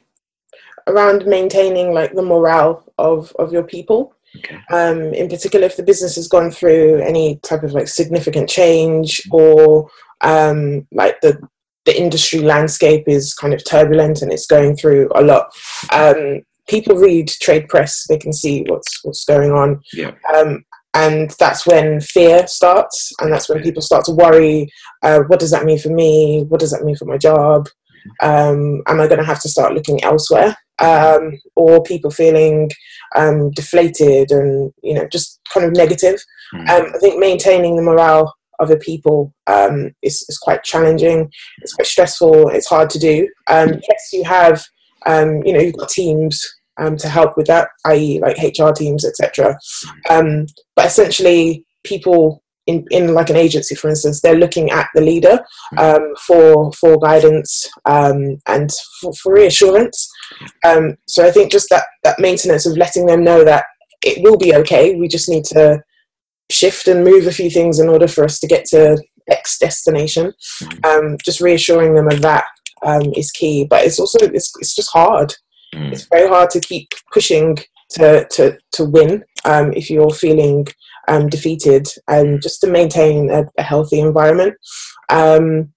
around 0.89 1.25
maintaining 1.25 1.95
like 1.95 2.15
the 2.15 2.23
morale 2.23 2.85
of 2.99 3.33
of 3.39 3.53
your 3.53 3.63
people. 3.63 4.15
Okay. 4.37 4.59
Um, 4.71 5.15
in 5.15 5.29
particular, 5.29 5.67
if 5.67 5.77
the 5.77 5.83
business 5.83 6.17
has 6.17 6.29
gone 6.29 6.51
through 6.51 7.01
any 7.03 7.39
type 7.43 7.63
of 7.63 7.73
like 7.73 7.89
significant 7.89 8.49
change 8.49 9.23
or 9.31 9.89
um, 10.21 10.87
like 10.93 11.21
the 11.21 11.41
the 11.85 12.01
industry 12.01 12.41
landscape 12.41 13.05
is 13.07 13.35
kind 13.35 13.53
of 13.53 13.63
turbulent 13.65 14.23
and 14.23 14.33
it's 14.33 14.47
going 14.47 14.75
through 14.77 15.11
a 15.15 15.23
lot. 15.23 15.51
Um, 15.93 16.41
people 16.69 16.97
read 16.97 17.29
trade 17.29 17.69
press; 17.69 18.07
they 18.09 18.19
can 18.19 18.33
see 18.33 18.65
what's 18.69 19.05
what's 19.05 19.25
going 19.25 19.53
on. 19.53 19.81
Yeah. 19.93 20.13
Um, 20.35 20.65
and 20.95 21.31
that's 21.41 21.67
when 21.67 22.01
fear 22.01 22.47
starts, 22.47 23.13
and 23.21 23.33
that's 23.33 23.49
when 23.49 23.63
people 23.63 23.83
start 23.83 24.05
to 24.07 24.13
worry. 24.13 24.71
Uh, 25.03 25.21
what 25.27 25.41
does 25.41 25.51
that 25.51 25.65
mean 25.65 25.79
for 25.79 25.91
me? 25.91 26.45
What 26.49 26.61
does 26.61 26.71
that 26.71 26.85
mean 26.85 26.97
for 26.97 27.05
my 27.05 27.19
job? 27.19 27.69
Um, 28.23 28.83
am 28.87 29.01
I 29.01 29.07
going 29.09 29.19
to 29.19 29.25
have 29.25 29.41
to 29.43 29.49
start 29.49 29.75
looking 29.75 30.03
elsewhere? 30.05 30.57
Um, 30.81 31.39
or 31.55 31.85
people 31.85 32.11
feeling 32.11 32.69
um, 33.15 33.53
deflated 33.53 34.33
and 34.33 34.73
you 34.83 34.95
know 34.95 35.07
just 35.09 35.41
kind 35.53 35.65
of 35.65 35.73
negative. 35.73 36.21
Mm. 36.53 36.69
Um, 36.69 36.93
I 36.95 36.99
think 36.99 37.19
maintaining 37.19 37.77
the 37.77 37.83
morale 37.83 38.35
of 38.61 38.69
the 38.69 38.77
people 38.77 39.33
um, 39.47 39.93
is, 40.03 40.25
is 40.29 40.39
quite 40.39 40.65
challenging. 40.65 41.31
It's 41.59 41.75
quite 41.75 41.87
stressful. 41.87 42.49
It's 42.49 42.69
hard 42.69 42.91
to 42.91 42.99
do. 42.99 43.29
Um, 43.49 43.69
yes, 43.89 44.09
you 44.13 44.25
have 44.25 44.65
um, 45.07 45.43
you 45.45 45.53
know 45.53 45.61
you've 45.61 45.77
got 45.77 45.91
teams 45.91 46.45
um, 46.79 46.97
to 46.97 47.09
help 47.09 47.37
with 47.37 47.47
that, 47.47 47.69
i.e., 47.87 48.21
like 48.21 48.37
HR 48.39 48.71
teams, 48.71 49.05
etc. 49.05 49.57
Um, 50.11 50.47
but 50.77 50.87
essentially, 50.87 51.65
people 51.85 52.43
in, 52.67 52.85
in 52.91 53.15
like 53.15 53.31
an 53.31 53.37
agency, 53.37 53.75
for 53.75 53.89
instance, 53.89 54.21
they're 54.21 54.39
looking 54.39 54.71
at 54.71 54.89
the 54.95 55.01
leader 55.01 55.39
um, 55.77 56.15
for 56.27 56.73
for 56.73 56.99
guidance 56.99 57.69
um, 57.85 58.39
and 58.47 58.71
for, 59.01 59.13
for 59.15 59.35
reassurance. 59.35 60.11
Um, 60.67 60.97
so 61.07 61.27
I 61.27 61.31
think 61.31 61.53
just 61.53 61.69
that 61.71 61.85
that 62.03 62.19
maintenance 62.19 62.67
of 62.67 62.77
letting 62.77 63.07
them 63.07 63.23
know 63.23 63.45
that 63.45 63.65
it 64.03 64.23
will 64.23 64.39
be 64.39 64.55
okay. 64.55 64.95
We 64.97 65.09
just 65.09 65.29
need 65.29 65.45
to 65.47 65.83
shift 66.51 66.89
and 66.89 67.05
move 67.05 67.27
a 67.27 67.33
few 67.33 67.51
things 67.51 67.79
in 67.79 67.89
order 67.89 68.09
for 68.09 68.25
us 68.25 68.39
to 68.41 68.47
get 68.47 68.65
to 68.67 69.03
X 69.29 69.59
destination. 69.59 70.33
Um, 70.85 71.17
just 71.25 71.41
reassuring 71.41 71.95
them 71.95 72.09
of 72.09 72.23
that 72.23 72.45
um, 72.85 73.13
is 73.17 73.31
key. 73.31 73.67
But 73.69 73.85
it's 73.85 73.99
also 73.99 74.19
it's, 74.21 74.53
it's 74.59 74.75
just 74.75 74.91
hard. 74.93 75.35
Mm. 75.75 75.93
It's 75.93 76.07
very 76.07 76.29
hard 76.29 76.51
to 76.51 76.61
keep 76.61 76.89
pushing 77.13 77.57
to 77.91 78.27
to 78.31 78.59
to 78.73 78.85
win 78.85 79.25
um, 79.45 79.73
if 79.73 79.91
you're 79.91 80.11
feeling 80.11 80.67
um, 81.09 81.29
defeated, 81.29 81.89
and 82.09 82.43
just 82.43 82.61
to 82.61 82.67
maintain 82.67 83.31
a, 83.31 83.45
a 83.59 83.63
healthy 83.63 84.01
environment. 84.01 84.55
Um, 85.09 85.73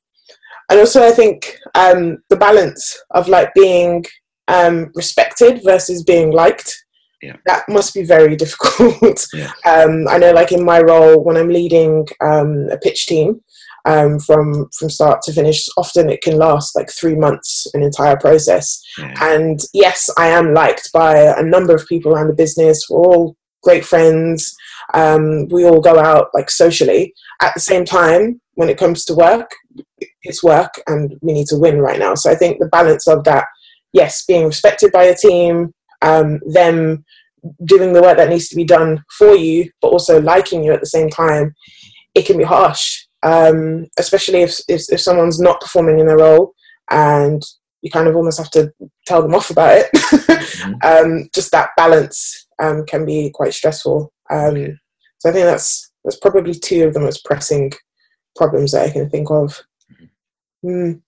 and 0.70 0.80
also, 0.80 1.06
I 1.06 1.12
think 1.12 1.58
um, 1.76 2.18
the 2.30 2.36
balance 2.36 3.02
of 3.12 3.28
like 3.28 3.54
being 3.54 4.06
um, 4.48 4.92
respected 4.96 5.62
versus 5.64 6.04
being 6.04 6.32
liked. 6.32 6.76
Yeah. 7.22 7.38
That 7.48 7.64
must 7.68 7.94
be 7.94 8.04
very 8.04 8.36
difficult. 8.44 9.26
Yeah. 9.34 9.52
um, 9.66 10.08
I 10.08 10.18
know, 10.18 10.32
like 10.32 10.52
in 10.52 10.64
my 10.64 10.82
role, 10.82 11.24
when 11.24 11.38
I'm 11.38 11.50
leading 11.50 12.08
um, 12.22 12.68
a 12.70 12.78
pitch 12.78 13.08
team, 13.08 13.42
um, 13.88 14.20
from 14.20 14.70
from 14.78 14.90
start 14.90 15.22
to 15.24 15.34
finish. 15.34 15.66
Often 15.78 16.10
it 16.10 16.22
can 16.22 16.38
last 16.38 16.76
like 16.76 16.92
three 16.92 17.16
months, 17.16 17.68
an 17.74 17.82
entire 17.82 18.18
process. 18.18 18.82
Yeah. 18.98 19.14
And 19.22 19.60
yes, 19.74 20.10
I 20.18 20.28
am 20.28 20.54
liked 20.54 20.92
by 20.92 21.16
a 21.16 21.42
number 21.42 21.74
of 21.74 21.88
people 21.88 22.14
around 22.14 22.28
the 22.28 22.34
business. 22.34 22.86
We're 22.90 23.00
all 23.00 23.38
great 23.68 23.86
friends. 23.86 24.56
Um, 24.94 25.48
we 25.50 25.66
all 25.66 25.82
go 25.82 26.00
out 26.00 26.28
like 26.34 26.50
socially. 26.50 27.14
At 27.42 27.54
the 27.54 27.60
same 27.72 27.86
time, 27.86 28.42
when 28.56 28.70
it 28.70 28.78
comes 28.78 29.06
to 29.06 29.14
work, 29.14 29.50
it's 30.24 30.44
work, 30.44 30.74
and 30.88 31.16
we 31.22 31.34
need 31.34 31.48
to 31.48 31.58
win 31.58 31.80
right 31.80 32.00
now. 32.00 32.14
So 32.16 32.32
I 32.32 32.36
think 32.36 32.60
the 32.60 32.74
balance 32.78 33.08
of 33.08 33.24
that, 33.26 33.46
yes, 33.94 34.26
being 34.26 34.46
respected 34.46 34.92
by 34.92 35.06
a 35.06 35.16
team, 35.16 35.74
um, 36.02 36.40
them 36.60 37.04
doing 37.66 37.94
the 37.94 38.02
work 38.02 38.18
that 38.18 38.30
needs 38.30 38.50
to 38.50 38.56
be 38.56 38.66
done 38.78 39.04
for 39.18 39.36
you, 39.36 39.70
but 39.82 39.90
also 39.90 40.22
liking 40.22 40.64
you 40.64 40.72
at 40.74 40.82
the 40.82 40.96
same 40.98 41.10
time, 41.10 41.54
it 42.16 42.26
can 42.26 42.38
be 42.38 42.44
harsh 42.44 43.08
um, 43.24 43.86
especially 43.98 44.42
if, 44.42 44.60
if 44.68 44.84
if 44.90 45.02
someone's 45.02 45.40
not 45.40 45.62
performing 45.62 46.00
in 46.00 46.08
their 46.08 46.18
role 46.18 46.54
and 46.92 47.42
you 47.82 47.92
kind 47.92 48.08
of 48.08 48.16
almost 48.16 48.38
have 48.40 48.52
to 48.52 48.74
tell 49.06 49.22
them 49.22 49.36
off 49.36 49.50
about 49.50 49.84
it. 49.84 50.84
um, 50.84 51.30
just 51.34 51.52
that 51.52 51.70
balance 51.78 52.48
um, 52.62 52.86
can 52.86 53.06
be 53.06 53.32
quite 53.34 53.54
stressful. 53.54 54.12
Um, 54.30 54.80
so 55.20 55.30
I 55.30 55.34
think 55.34 55.46
that's 55.46 55.92
that's 56.04 56.20
probably 56.20 56.54
two 56.54 56.86
of 56.86 56.94
the 56.94 57.00
most 57.00 57.26
pressing 57.26 57.72
problems 58.36 58.72
that 58.72 58.86
I 58.86 58.90
can 58.90 59.10
think 59.10 59.30
of. 59.30 59.62
Mm, 60.64 61.02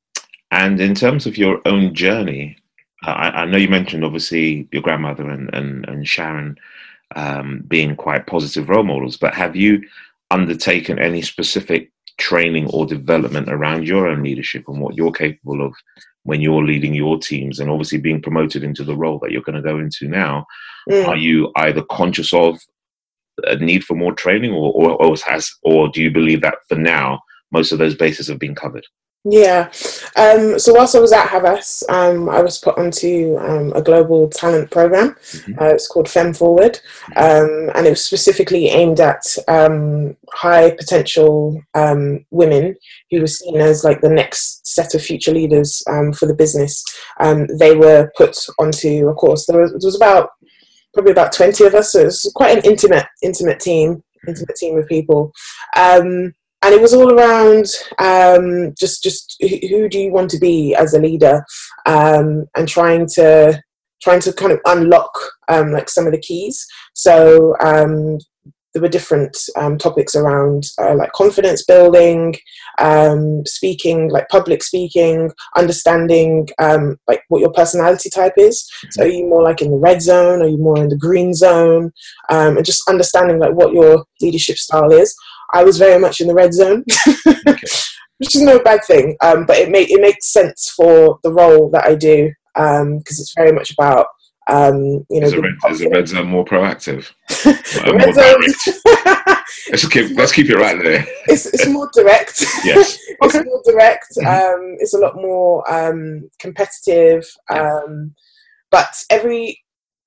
And 0.51 0.81
in 0.81 0.95
terms 0.95 1.25
of 1.25 1.37
your 1.37 1.61
own 1.65 1.93
journey, 1.93 2.57
I, 3.03 3.29
I 3.29 3.45
know 3.45 3.57
you 3.57 3.69
mentioned 3.69 4.03
obviously 4.03 4.67
your 4.71 4.81
grandmother 4.81 5.29
and, 5.29 5.49
and, 5.53 5.87
and 5.87 6.07
Sharon 6.07 6.57
um, 7.15 7.63
being 7.67 7.95
quite 7.95 8.27
positive 8.27 8.69
role 8.69 8.83
models, 8.83 9.17
but 9.17 9.33
have 9.33 9.55
you 9.55 9.81
undertaken 10.31 10.99
any 10.99 11.21
specific 11.21 11.91
training 12.17 12.67
or 12.67 12.85
development 12.85 13.49
around 13.49 13.87
your 13.87 14.07
own 14.07 14.21
leadership 14.21 14.65
and 14.67 14.81
what 14.81 14.95
you're 14.95 15.11
capable 15.11 15.65
of 15.65 15.73
when 16.29 16.41
you're 16.41 16.63
leading 16.63 16.93
your 16.93 17.17
teams 17.17 17.59
and 17.59 17.71
obviously 17.71 17.97
being 17.97 18.21
promoted 18.21 18.63
into 18.63 18.83
the 18.83 18.95
role 18.95 19.17
that 19.17 19.31
you're 19.31 19.41
going 19.41 19.55
to 19.55 19.67
go 19.67 19.79
into 19.79 20.07
now? 20.07 20.45
mm. 20.87 21.07
Are 21.07 21.17
you 21.17 21.51
either 21.55 21.81
conscious 21.89 22.31
of 22.31 22.59
a 23.45 23.55
need 23.55 23.83
for 23.83 23.95
more 23.95 24.13
training 24.13 24.51
or, 24.51 24.71
or, 24.73 25.01
or 25.03 25.15
has 25.25 25.51
or 25.63 25.89
do 25.89 26.03
you 26.03 26.11
believe 26.11 26.41
that 26.41 26.59
for 26.67 26.75
now 26.75 27.19
most 27.51 27.71
of 27.71 27.79
those 27.79 27.95
bases 27.95 28.27
have 28.27 28.37
been 28.37 28.53
covered? 28.53 28.85
Yeah. 29.25 29.69
Um, 30.15 30.57
so 30.57 30.73
whilst 30.73 30.95
I 30.95 30.99
was 30.99 31.11
at 31.11 31.27
Havas, 31.27 31.83
um, 31.89 32.29
I 32.29 32.41
was 32.41 32.57
put 32.57 32.77
onto 32.77 33.37
um, 33.37 33.73
a 33.75 33.81
global 33.81 34.29
talent 34.29 34.71
program. 34.71 35.15
Mhm. 35.19 35.61
Uh, 35.61 35.73
it's 35.73 35.87
called 35.87 36.09
Fem 36.09 36.33
Forward, 36.33 36.79
um, 37.17 37.69
and 37.75 37.85
it 37.85 37.89
was 37.89 38.03
specifically 38.03 38.67
aimed 38.69 39.01
at 39.01 39.21
um, 39.49 40.15
high 40.31 40.71
potential 40.71 41.61
um, 41.73 42.25
women 42.31 42.75
who 43.11 43.19
were 43.19 43.27
seen 43.27 43.57
as 43.57 43.83
like 43.83 43.99
the 43.99 44.09
next 44.09 44.65
set 44.65 44.95
of 44.95 45.01
future 45.01 45.33
leaders 45.33 45.83
um, 45.89 46.13
for 46.13 46.25
the 46.25 46.33
business. 46.33 46.83
Um, 47.19 47.45
they 47.59 47.75
were 47.75 48.11
put 48.15 48.37
onto 48.57 49.09
a 49.09 49.13
course. 49.13 49.45
There 49.45 49.59
was, 49.59 49.71
there 49.71 49.79
was 49.83 49.97
about 49.97 50.29
probably 50.93 51.11
about 51.11 51.33
twenty 51.33 51.65
of 51.65 51.75
us. 51.75 51.91
So 51.91 51.99
it 51.99 52.05
was 52.05 52.31
quite 52.35 52.57
an 52.57 52.63
intimate, 52.63 53.05
intimate 53.21 53.59
team, 53.59 54.01
intimate 54.27 54.55
team 54.55 54.77
of 54.77 54.87
people. 54.87 55.33
Um, 55.75 56.33
and 56.61 56.73
it 56.73 56.81
was 56.81 56.93
all 56.93 57.13
around 57.13 57.65
um, 57.99 58.73
just 58.77 59.01
just 59.01 59.37
who 59.41 59.87
do 59.87 59.99
you 59.99 60.11
want 60.11 60.29
to 60.31 60.39
be 60.39 60.75
as 60.75 60.93
a 60.93 60.99
leader? 60.99 61.43
Um, 61.85 62.45
and 62.55 62.67
trying 62.67 63.07
to 63.15 63.61
trying 64.01 64.21
to 64.21 64.33
kind 64.33 64.51
of 64.51 64.59
unlock 64.65 65.11
um, 65.47 65.71
like 65.71 65.89
some 65.89 66.05
of 66.05 66.13
the 66.13 66.19
keys. 66.19 66.65
So 66.93 67.55
um, 67.61 68.19
there 68.73 68.81
were 68.81 68.89
different 68.89 69.35
um, 69.55 69.77
topics 69.77 70.15
around 70.15 70.63
uh, 70.79 70.95
like 70.95 71.11
confidence 71.13 71.63
building 71.65 72.35
um, 72.77 73.43
speaking 73.45 74.09
like 74.09 74.29
public 74.29 74.61
speaking 74.61 75.31
understanding 75.55 76.47
um, 76.59 76.97
like 77.07 77.23
what 77.29 77.41
your 77.41 77.51
personality 77.51 78.09
type 78.09 78.33
is. 78.37 78.69
So 78.91 79.03
are 79.03 79.07
you 79.07 79.27
more 79.27 79.43
like 79.43 79.61
in 79.61 79.71
the 79.71 79.77
red 79.77 80.01
zone? 80.01 80.41
Are 80.41 80.47
you 80.47 80.57
more 80.57 80.77
in 80.77 80.89
the 80.89 80.97
green 80.97 81.33
zone? 81.33 81.91
Um, 82.29 82.57
and 82.57 82.65
just 82.65 82.87
understanding 82.87 83.39
like 83.39 83.53
what 83.53 83.73
your 83.73 84.05
leadership 84.21 84.57
style 84.57 84.91
is 84.91 85.15
I 85.53 85.63
was 85.63 85.77
very 85.77 85.99
much 85.99 86.19
in 86.21 86.27
the 86.27 86.33
red 86.33 86.53
zone, 86.53 86.83
which 88.17 88.35
is 88.35 88.41
no 88.41 88.59
bad 88.59 88.81
thing. 88.85 89.15
Um, 89.21 89.45
but 89.45 89.57
it 89.57 89.69
make 89.69 89.89
it 89.89 90.01
makes 90.01 90.31
sense 90.31 90.71
for 90.75 91.19
the 91.23 91.31
role 91.33 91.69
that 91.71 91.85
I 91.85 91.95
do 91.95 92.31
because 92.55 93.19
it's 93.19 93.33
very 93.35 93.51
much 93.51 93.71
about 93.71 94.07
um, 94.49 95.05
you 95.09 95.19
know. 95.21 95.27
Is 95.27 95.33
the 95.33 95.41
red, 95.41 95.71
is 95.71 95.79
the 95.79 95.89
red 95.89 96.07
zone 96.07 96.27
more 96.27 96.45
proactive? 96.45 97.11
More 97.45 98.13
zone- 98.13 98.41
direct? 98.41 99.39
Let's 99.71 99.87
keep 99.87 100.17
let's 100.17 100.31
keep 100.31 100.49
it 100.49 100.55
right 100.55 100.81
there. 100.81 101.05
it's 101.27 101.45
it's 101.47 101.67
more 101.67 101.89
direct. 101.93 102.41
Yes. 102.63 102.97
it's 103.07 103.35
Okay. 103.35 103.43
more 103.45 103.61
direct. 103.65 104.05
Mhm. 104.17 104.25
Um, 104.25 104.75
it's 104.79 104.93
a 104.95 104.97
lot 104.99 105.15
more 105.15 105.69
um, 105.71 106.29
competitive. 106.39 107.25
Um, 107.49 108.15
but 108.71 108.89
every, 109.11 109.59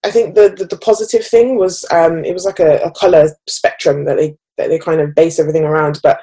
I 0.04 0.10
think 0.10 0.34
the, 0.34 0.54
the, 0.56 0.64
the 0.66 0.78
positive 0.78 1.24
thing 1.26 1.56
was 1.58 1.84
um, 1.92 2.24
it 2.24 2.32
was 2.32 2.44
like 2.44 2.60
a, 2.60 2.78
a 2.78 2.90
color 2.92 3.28
spectrum 3.48 4.04
that 4.06 4.16
they 4.16 4.36
that 4.62 4.68
they 4.68 4.78
kind 4.78 5.00
of 5.00 5.14
base 5.14 5.38
everything 5.38 5.64
around. 5.64 6.00
But 6.02 6.20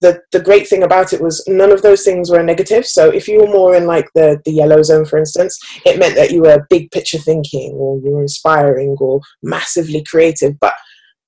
the 0.00 0.20
the 0.32 0.40
great 0.40 0.66
thing 0.66 0.82
about 0.82 1.12
it 1.12 1.20
was 1.20 1.44
none 1.46 1.70
of 1.70 1.82
those 1.82 2.04
things 2.04 2.30
were 2.30 2.42
negative. 2.42 2.86
So 2.86 3.10
if 3.10 3.28
you 3.28 3.40
were 3.40 3.46
more 3.46 3.74
in 3.74 3.86
like 3.86 4.08
the 4.14 4.40
the 4.44 4.52
yellow 4.52 4.82
zone, 4.82 5.04
for 5.04 5.18
instance, 5.18 5.58
it 5.84 5.98
meant 5.98 6.14
that 6.16 6.30
you 6.30 6.42
were 6.42 6.66
big 6.70 6.90
picture 6.90 7.18
thinking, 7.18 7.72
or 7.74 8.00
you 8.00 8.10
were 8.12 8.22
inspiring, 8.22 8.96
or 9.00 9.20
massively 9.42 10.02
creative. 10.02 10.58
But 10.58 10.74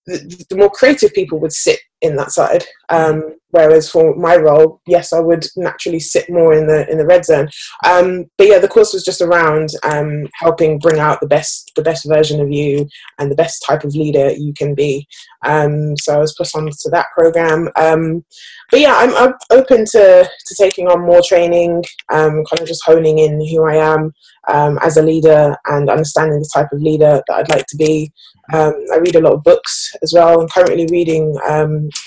the, 0.07 0.45
the 0.49 0.57
more 0.57 0.71
creative 0.71 1.13
people 1.13 1.39
would 1.41 1.53
sit 1.53 1.81
in 2.03 2.17
that 2.17 2.33
side. 2.33 2.65
Um, 2.89 3.37
whereas 3.53 3.89
for 3.89 4.15
my 4.17 4.37
role, 4.37 4.81
yes, 4.87 5.13
I 5.13 5.21
would 5.21 5.47
naturally 5.57 6.01
sit 6.01 6.29
more 6.29 6.53
in 6.53 6.67
the 6.67 6.91
in 6.91 6.99
the 6.99 7.07
red 7.07 7.25
zone. 7.25 7.49
Um, 7.89 8.27
but 8.37 8.49
yeah, 8.49 8.59
the 8.59 8.69
course 8.69 8.93
was 8.93 9.05
just 9.05 9.23
around 9.23 9.71
um, 9.85 10.27
helping 10.35 10.79
bring 10.79 10.99
out 10.99 11.21
the 11.21 11.29
best 11.29 11.73
the 11.77 11.83
best 11.83 12.07
version 12.07 12.41
of 12.41 12.51
you 12.51 12.89
and 13.19 13.31
the 13.31 13.37
best 13.37 13.65
type 13.67 13.85
of 13.85 13.95
leader 13.95 14.33
you 14.33 14.53
can 14.53 14.75
be. 14.75 15.07
Um, 15.45 15.97
so 15.97 16.15
I 16.15 16.19
was 16.19 16.35
put 16.35 16.55
on 16.55 16.69
to 16.69 16.91
that 16.91 17.07
program. 17.17 17.69
Um, 17.77 18.25
but 18.71 18.81
yeah, 18.81 18.95
I'm, 18.97 19.15
I'm, 19.17 19.35
open 19.51 19.85
to 19.85 20.29
to 20.47 20.55
taking 20.59 20.89
on 20.89 21.01
more 21.01 21.23
training, 21.23 21.85
um, 22.11 22.45
kind 22.45 22.61
of 22.61 22.67
just 22.67 22.85
honing 22.85 23.19
in 23.19 23.35
who 23.47 23.65
I 23.65 23.77
am 23.77 24.13
as 24.49 24.97
a 24.97 25.03
leader 25.03 25.57
and 25.67 25.89
understanding 25.89 26.39
the 26.39 26.51
type 26.53 26.73
of 26.73 26.81
leader 26.83 27.23
that 27.27 27.35
I'd 27.35 27.51
like 27.51 27.67
to 27.67 27.77
be. 27.77 28.13
I 28.53 28.97
read 28.99 29.17
a 29.17 29.21
lot 29.21 29.35
of 29.35 29.45
books 29.45 29.95
as 30.03 30.13
well. 30.13 30.41
I'm 30.41 30.49
currently 30.49 30.87
reading 30.91 31.39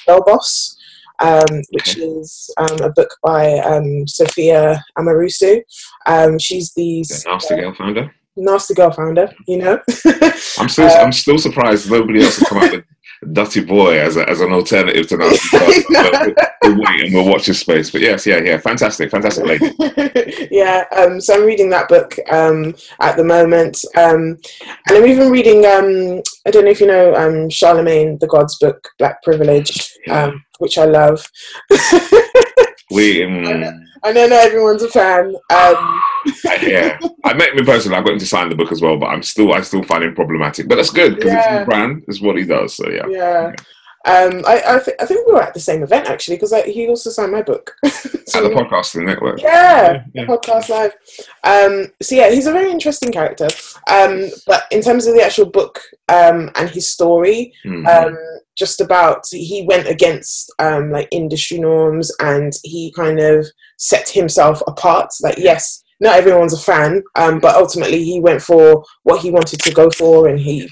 Girl 0.08 0.24
Boss, 0.26 0.78
um, 1.20 1.62
which 1.72 1.98
is 1.98 2.50
um, 2.58 2.82
a 2.82 2.90
book 2.90 3.10
by 3.24 3.54
um, 3.60 4.08
Sophia 4.08 4.84
Amoruso. 4.98 5.62
Um, 6.06 6.40
she's 6.40 6.74
the, 6.74 7.04
Nasty 7.26 7.56
Girl 7.56 7.74
founder. 7.74 8.14
Nasty 8.38 8.74
Gal 8.74 8.92
founder, 8.92 9.32
you 9.48 9.58
know. 9.58 9.80
I'm 10.60 10.70
still 10.70 10.90
I'm 10.90 11.14
still 11.14 11.38
surprised 11.38 11.90
nobody 11.90 12.24
else 12.24 12.38
has 12.38 12.50
come 12.50 12.58
out 12.60 12.72
with 12.72 12.86
Dutty 13.32 13.62
Boy 13.62 14.00
as, 14.00 14.18
a, 14.18 14.30
as 14.30 14.42
an 14.42 14.52
alternative 14.52 15.08
to 15.08 15.18
Nasty 15.18 15.58
we'll 16.64 16.78
wait 16.78 17.06
and 17.06 17.14
we'll 17.14 17.28
watch 17.28 17.46
this 17.46 17.60
space. 17.60 17.90
But 17.92 18.02
yes, 18.02 18.26
yeah, 18.26 18.42
yeah, 18.42 18.58
fantastic, 18.58 19.12
fantastic 19.12 19.46
lady. 19.46 19.74
yeah, 20.52 20.86
um, 20.96 21.20
so 21.22 21.36
I'm 21.36 21.46
reading 21.46 21.70
that 21.72 21.88
book 21.88 22.16
um, 22.30 22.76
at 23.00 23.18
the 23.18 23.24
moment, 23.24 23.84
um, 23.98 24.38
and 24.88 24.98
I'm 24.98 25.06
even 25.06 25.32
reading. 25.32 25.66
Um, 25.66 26.22
I 26.46 26.52
don't 26.52 26.66
know 26.66 26.72
if 26.72 26.82
you 26.82 26.88
know 26.88 27.16
um, 27.16 27.50
Charlemagne 27.50 28.18
the 28.20 28.28
God's 28.28 28.58
book, 28.58 28.90
Black 29.00 29.24
Privilege. 29.24 29.92
Um, 30.10 30.46
which 30.60 30.78
I 30.78 30.86
love. 30.86 31.26
we. 32.92 33.24
Um, 33.24 33.86
I 34.04 34.12
know 34.12 34.28
not 34.28 34.44
everyone's 34.44 34.84
a 34.84 34.90
fan. 34.90 35.36
Um, 36.26 36.34
yeah, 36.62 36.98
I 37.24 37.34
met 37.34 37.50
him 37.50 37.60
in 37.60 37.66
person. 37.66 37.94
I 37.94 38.02
got 38.02 38.14
him 38.14 38.20
to 38.20 38.26
sign 38.26 38.50
the 38.50 38.56
book 38.56 38.72
as 38.72 38.82
well, 38.82 38.98
but 38.98 39.08
I'm 39.08 39.24
still, 39.24 39.54
I 39.54 39.62
still 39.62 39.84
find 39.84 40.04
him 40.04 40.16
problematic. 40.16 40.68
But 40.68 40.76
that's 40.76 40.92
good 40.92 41.16
because 41.16 41.32
yeah. 41.32 41.40
it's 41.40 41.58
his 41.60 41.66
brand, 41.66 42.04
is 42.08 42.22
what 42.22 42.38
he 42.38 42.44
does. 42.44 42.76
So 42.76 42.90
yeah. 42.90 43.08
Yeah. 43.08 43.54
Um, 44.06 44.44
I, 44.46 44.62
I, 44.68 44.80
th- 44.80 44.98
I, 45.00 45.06
think 45.08 45.26
we 45.26 45.34
were 45.34 45.42
at 45.42 45.56
the 45.56 45.60
same 45.60 45.82
event 45.82 46.08
actually 46.08 46.36
because 46.36 46.54
he 46.66 46.88
also 46.88 47.10
signed 47.10 47.32
my 47.32 47.42
book. 47.42 47.76
so, 47.86 47.90
at 47.98 48.44
the 48.44 48.50
podcasting 48.56 49.04
network. 49.04 49.42
Yeah, 49.42 50.04
yeah, 50.14 50.26
podcast 50.26 50.70
live. 50.70 50.94
Um, 51.44 51.88
so 52.04 52.14
yeah, 52.14 52.30
he's 52.30 52.46
a 52.46 52.52
very 52.52 52.70
interesting 52.70 53.12
character. 53.12 53.48
Um, 53.90 54.30
but 54.46 54.66
in 54.70 54.82
terms 54.82 55.08
of 55.08 55.16
the 55.16 55.24
actual 55.24 55.48
book 55.48 55.82
um, 56.08 56.52
and 56.54 56.70
his 56.70 56.88
story, 56.88 57.52
mm-hmm. 57.66 58.16
just 58.56 58.80
about 58.80 59.24
he 59.32 59.66
went 59.68 59.88
against 59.88 60.54
um, 60.60 60.92
like 60.92 61.08
industry 61.12 61.58
norms 61.58 62.12
and 62.20 62.54
he 62.62 62.94
kind 62.96 63.20
of 63.20 63.48
set 63.80 64.08
himself 64.08 64.62
apart. 64.68 65.10
Like 65.24 65.40
yes, 65.40 65.84
not 66.00 66.18
everyone's 66.18 66.54
a 66.54 66.62
fan, 66.62 67.04
um, 67.16 67.40
but 67.40 67.56
ultimately 67.56 68.04
he 68.04 68.20
went 68.20 68.42
for 68.42 68.84
what 69.04 69.22
he 69.22 69.32
wanted 69.32 69.60
to 69.62 69.74
go 69.74 69.90
for, 69.90 70.28
and 70.28 70.40
he 70.40 70.70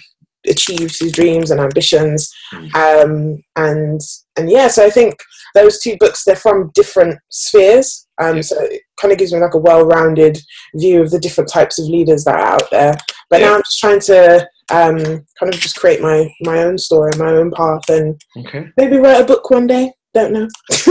achieved 0.48 1.00
his 1.00 1.12
dreams 1.12 1.52
and 1.52 1.60
ambitions. 1.60 2.32
Hmm. 2.52 2.76
Um, 2.76 3.44
and 3.56 4.02
and 4.38 4.50
yeah, 4.50 4.68
so 4.68 4.86
I 4.86 4.90
think 4.90 5.16
those 5.56 5.80
two 5.80 5.96
books 6.00 6.24
they're 6.24 6.36
from 6.36 6.72
different 6.74 7.20
spheres. 7.30 8.08
Um, 8.22 8.44
so 8.44 8.62
it 8.62 8.82
kind 9.00 9.12
of 9.12 9.18
gives 9.18 9.34
me 9.34 9.40
like 9.40 9.56
a 9.56 9.60
well-rounded 9.60 10.38
view 10.76 11.02
of 11.02 11.10
the 11.10 11.20
different 11.20 11.50
types 11.50 11.80
of 11.80 11.88
leaders 11.88 12.24
that 12.26 12.36
are 12.36 12.54
out 12.54 12.70
there. 12.70 12.96
But 13.30 13.42
yeah. 13.42 13.48
now 13.48 13.56
I'm 13.56 13.62
just 13.62 13.80
trying 13.80 14.00
to 14.02 14.48
um, 14.72 14.98
kind 15.40 15.54
of 15.54 15.60
just 15.60 15.76
create 15.76 16.02
my 16.02 16.32
my 16.42 16.60
own 16.64 16.78
story, 16.78 17.12
my 17.18 17.32
own 17.32 17.52
path, 17.52 17.90
and 17.90 18.20
okay. 18.38 18.68
maybe 18.78 18.98
write 18.98 19.22
a 19.22 19.26
book 19.26 19.50
one 19.50 19.68
day. 19.68 19.92
Don't 20.14 20.34
know. 20.34 20.48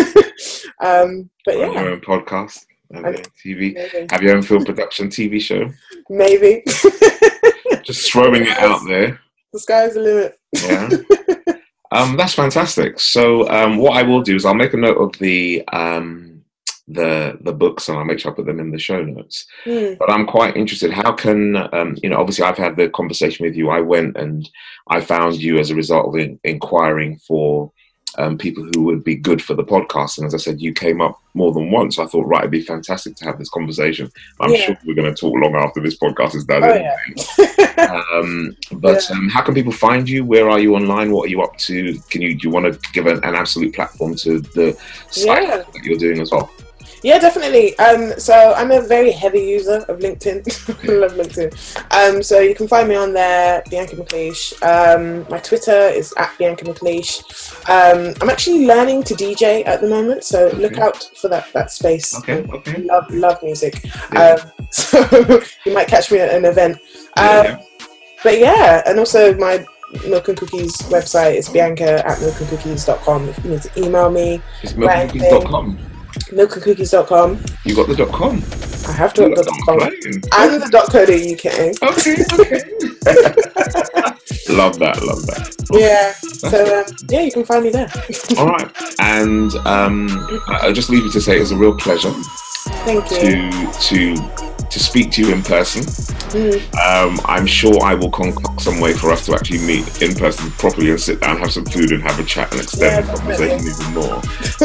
um, 0.84 1.30
but 1.44 1.56
yeah, 1.56 1.72
your 1.72 1.90
own 1.90 2.00
podcast. 2.00 2.64
TV. 2.92 3.74
Maybe. 3.74 4.06
Have 4.10 4.22
your 4.22 4.36
own 4.36 4.42
film 4.42 4.64
production 4.64 5.08
TV 5.08 5.40
show. 5.40 5.70
Maybe. 6.08 6.62
Just 7.84 8.12
throwing 8.12 8.42
it 8.42 8.58
out 8.58 8.80
there. 8.86 9.20
The 9.52 9.58
sky's 9.58 9.94
the 9.94 10.00
limit. 10.00 10.38
Yeah. 10.52 11.54
um, 11.92 12.16
that's 12.16 12.34
fantastic. 12.34 13.00
So 13.00 13.48
um, 13.50 13.76
what 13.78 13.96
I 13.96 14.02
will 14.02 14.22
do 14.22 14.36
is 14.36 14.44
I'll 14.44 14.54
make 14.54 14.74
a 14.74 14.78
note 14.78 14.98
of 14.98 15.18
the 15.18 15.66
um, 15.72 16.42
the 16.88 17.38
the 17.42 17.52
books 17.52 17.88
and 17.88 17.98
I'll 17.98 18.04
make 18.04 18.18
sure 18.18 18.32
I 18.32 18.34
put 18.34 18.46
them 18.46 18.60
in 18.60 18.70
the 18.70 18.78
show 18.78 19.02
notes. 19.02 19.46
Mm. 19.64 19.98
But 19.98 20.10
I'm 20.10 20.26
quite 20.26 20.56
interested. 20.56 20.92
How 20.92 21.12
can 21.12 21.56
um, 21.74 21.96
you 22.02 22.08
know? 22.08 22.18
Obviously, 22.18 22.44
I've 22.44 22.58
had 22.58 22.76
the 22.76 22.88
conversation 22.90 23.44
with 23.44 23.56
you. 23.56 23.70
I 23.70 23.80
went 23.80 24.16
and 24.16 24.48
I 24.88 25.00
found 25.00 25.36
you 25.36 25.58
as 25.58 25.70
a 25.70 25.74
result 25.74 26.08
of 26.08 26.20
in, 26.20 26.38
inquiring 26.44 27.18
for 27.18 27.72
um, 28.18 28.38
people 28.38 28.68
who 28.74 28.82
would 28.84 29.04
be 29.04 29.16
good 29.16 29.42
for 29.42 29.54
the 29.54 29.64
podcast. 29.64 30.18
And 30.18 30.26
as 30.26 30.34
I 30.34 30.38
said, 30.38 30.60
you 30.60 30.72
came 30.72 31.00
up 31.00 31.20
more 31.34 31.52
than 31.52 31.70
once. 31.70 31.98
I 31.98 32.06
thought, 32.06 32.26
right, 32.26 32.40
it'd 32.40 32.50
be 32.50 32.62
fantastic 32.62 33.16
to 33.16 33.24
have 33.24 33.38
this 33.38 33.48
conversation. 33.48 34.10
I'm 34.40 34.52
yeah. 34.52 34.66
sure 34.66 34.78
we're 34.84 34.94
going 34.94 35.12
to 35.12 35.18
talk 35.18 35.34
long 35.34 35.54
after 35.54 35.80
this 35.80 35.96
podcast 35.96 36.34
is 36.34 36.44
done. 36.44 36.64
Oh, 36.64 36.74
yeah. 36.74 38.02
um, 38.12 38.56
but 38.72 39.02
yeah. 39.08 39.16
um, 39.16 39.28
how 39.28 39.42
can 39.42 39.54
people 39.54 39.72
find 39.72 40.08
you? 40.08 40.24
Where 40.24 40.50
are 40.50 40.60
you 40.60 40.74
online? 40.74 41.10
What 41.12 41.26
are 41.26 41.30
you 41.30 41.42
up 41.42 41.56
to? 41.58 41.98
Can 42.10 42.22
you 42.22 42.34
do 42.34 42.48
you 42.48 42.50
want 42.50 42.72
to 42.72 42.92
give 42.92 43.06
an, 43.06 43.22
an 43.24 43.34
absolute 43.34 43.74
platform 43.74 44.14
to 44.16 44.40
the 44.40 44.76
site 45.10 45.48
that 45.48 45.82
you're 45.82 45.98
doing 45.98 46.20
as 46.20 46.30
well? 46.30 46.50
Yeah, 47.02 47.18
definitely. 47.18 47.76
Um, 47.78 48.18
so 48.18 48.54
I'm 48.56 48.70
a 48.70 48.80
very 48.80 49.10
heavy 49.10 49.40
user 49.40 49.84
of 49.88 49.98
LinkedIn. 49.98 50.88
I 50.88 50.92
love 50.92 51.12
LinkedIn. 51.12 51.50
Um, 51.90 52.22
so 52.22 52.38
you 52.40 52.54
can 52.54 52.68
find 52.68 52.88
me 52.88 52.94
on 52.94 53.12
there, 53.12 53.62
Bianca 53.68 53.96
McLeish. 53.96 54.52
Um, 54.62 55.26
my 55.28 55.38
Twitter 55.38 55.88
is 55.88 56.14
at 56.16 56.36
Bianca 56.38 56.64
McLeish. 56.64 57.20
Um, 57.68 58.14
I'm 58.20 58.30
actually 58.30 58.66
learning 58.66 59.02
to 59.04 59.14
DJ 59.14 59.66
at 59.66 59.80
the 59.80 59.88
moment, 59.88 60.22
so 60.22 60.46
okay. 60.46 60.56
look 60.58 60.78
out 60.78 61.10
for 61.16 61.28
that 61.28 61.52
that 61.52 61.72
space. 61.72 62.16
Okay, 62.18 62.46
okay. 62.52 62.82
Love 62.82 63.10
love 63.10 63.42
music. 63.42 63.84
Yeah. 64.12 64.36
Um, 64.36 64.52
so 64.70 65.42
you 65.66 65.74
might 65.74 65.88
catch 65.88 66.10
me 66.12 66.20
at 66.20 66.34
an 66.34 66.44
event. 66.44 66.76
Um, 67.16 67.44
yeah. 67.44 67.62
But 68.22 68.38
yeah, 68.38 68.82
and 68.86 69.00
also 69.00 69.36
my 69.38 69.66
Milk 70.06 70.28
and 70.28 70.38
Cookies 70.38 70.76
website 70.82 71.34
is 71.34 71.48
bianca 71.48 72.06
at 72.06 72.18
milkandcookies.com. 72.18 73.28
If 73.28 73.44
you 73.44 73.50
need 73.50 73.62
to 73.62 73.84
email 73.84 74.10
me, 74.10 74.40
it's 74.62 74.74
milkandcookies.com 74.74 75.91
milkandcookies.com. 76.32 77.40
You 77.64 77.74
got 77.74 77.88
the 77.88 77.96
dot 77.96 78.12
com. 78.12 78.42
I 78.88 78.92
have 78.92 79.14
to 79.14 79.22
have 79.22 79.34
the 79.36 79.44
dot 79.44 79.60
com 79.64 79.80
and 79.82 80.62
the 80.62 80.68
dot 80.70 80.90
co 80.90 81.06
dot 81.06 81.20
uk. 81.20 81.44
Okay, 81.82 82.16
okay. 82.34 82.62
love 84.54 84.78
that, 84.78 85.02
love 85.02 85.24
that. 85.26 85.54
Yeah. 85.72 86.12
So 86.50 86.80
um, 86.80 86.96
yeah, 87.08 87.20
you 87.20 87.32
can 87.32 87.44
find 87.44 87.64
me 87.64 87.70
there. 87.70 87.90
All 88.38 88.48
right, 88.48 88.70
and 88.98 89.54
um, 89.66 90.08
I'll 90.48 90.72
just 90.72 90.90
leave 90.90 91.04
you 91.04 91.12
to 91.12 91.20
say 91.20 91.36
it 91.36 91.40
was 91.40 91.52
a 91.52 91.56
real 91.56 91.76
pleasure. 91.76 92.12
Thank 92.84 93.10
you. 93.10 93.50
To 93.50 94.16
to 94.16 94.51
to 94.72 94.80
speak 94.80 95.10
to 95.12 95.22
you 95.22 95.32
in 95.32 95.42
person. 95.42 95.82
Mm. 96.32 96.56
Um, 96.80 97.20
I'm 97.26 97.46
sure 97.46 97.82
I 97.82 97.94
will 97.94 98.10
concoct 98.10 98.62
some 98.62 98.80
way 98.80 98.94
for 98.94 99.10
us 99.10 99.26
to 99.26 99.34
actually 99.34 99.58
meet 99.58 100.00
in 100.00 100.14
person 100.14 100.50
properly 100.52 100.90
and 100.90 101.00
sit 101.00 101.20
down, 101.20 101.38
have 101.38 101.52
some 101.52 101.66
food, 101.66 101.92
and 101.92 102.02
have 102.02 102.18
a 102.18 102.24
chat 102.24 102.50
and 102.52 102.60
extend 102.62 103.06
yeah, 103.06 103.12
the 103.12 103.18
conversation 103.18 103.60
even 103.60 103.94
more. 103.94 104.20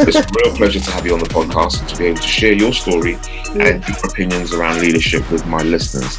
it's 0.06 0.16
a 0.16 0.26
real 0.42 0.56
pleasure 0.56 0.80
to 0.80 0.90
have 0.92 1.04
you 1.04 1.12
on 1.12 1.18
the 1.18 1.28
podcast 1.28 1.80
and 1.80 1.88
to 1.90 1.96
be 1.96 2.06
able 2.06 2.16
to 2.16 2.26
share 2.26 2.54
your 2.54 2.72
story 2.72 3.14
mm. 3.14 3.60
and 3.60 3.86
your 3.86 3.98
opinions 4.04 4.54
around 4.54 4.80
leadership 4.80 5.30
with 5.30 5.46
my 5.46 5.62
listeners. 5.62 6.16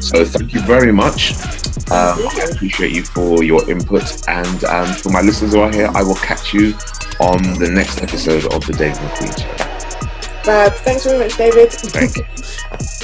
So 0.00 0.24
thank 0.24 0.54
you 0.54 0.62
very 0.62 0.92
much. 0.92 1.34
Um, 1.90 2.18
I 2.18 2.48
appreciate 2.50 2.92
you 2.92 3.04
for 3.04 3.44
your 3.44 3.68
input, 3.70 4.26
and 4.28 4.64
um, 4.64 4.92
for 4.94 5.10
my 5.10 5.20
listeners 5.20 5.52
who 5.52 5.60
are 5.60 5.70
here, 5.70 5.90
I 5.94 6.02
will 6.02 6.16
catch 6.16 6.54
you 6.54 6.74
on 7.20 7.42
the 7.58 7.70
next 7.70 8.02
episode 8.02 8.50
of 8.52 8.66
the 8.66 8.72
David 8.72 8.96
McQueen 8.96 9.38
Show. 9.38 9.66
Fab. 10.42 10.72
Thanks 10.74 11.04
very 11.04 11.18
much, 11.18 11.36
David. 11.36 11.72
Thank 11.72 12.16
you. 12.16 12.24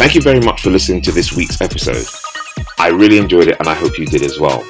Thank 0.00 0.14
you 0.14 0.22
very 0.22 0.40
much 0.40 0.62
for 0.62 0.70
listening 0.70 1.02
to 1.02 1.12
this 1.12 1.36
week's 1.36 1.60
episode. 1.60 2.06
I 2.78 2.88
really 2.88 3.18
enjoyed 3.18 3.48
it 3.48 3.58
and 3.58 3.68
I 3.68 3.74
hope 3.74 3.98
you 3.98 4.06
did 4.06 4.22
as 4.22 4.40
well. 4.40 4.64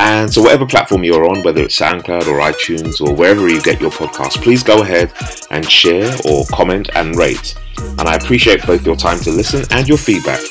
And 0.00 0.30
so, 0.30 0.42
whatever 0.42 0.66
platform 0.66 1.02
you're 1.02 1.26
on, 1.26 1.42
whether 1.44 1.62
it's 1.62 1.80
SoundCloud 1.80 2.26
or 2.26 2.40
iTunes 2.40 3.00
or 3.00 3.14
wherever 3.14 3.48
you 3.48 3.62
get 3.62 3.80
your 3.80 3.90
podcast, 3.90 4.42
please 4.42 4.62
go 4.62 4.82
ahead 4.82 5.14
and 5.50 5.64
share 5.64 6.14
or 6.26 6.44
comment 6.52 6.90
and 6.94 7.16
rate. 7.16 7.54
And 7.78 8.02
I 8.02 8.16
appreciate 8.16 8.66
both 8.66 8.84
your 8.84 8.96
time 8.96 9.18
to 9.20 9.30
listen 9.30 9.64
and 9.70 9.88
your 9.88 9.96
feedback 9.96 10.42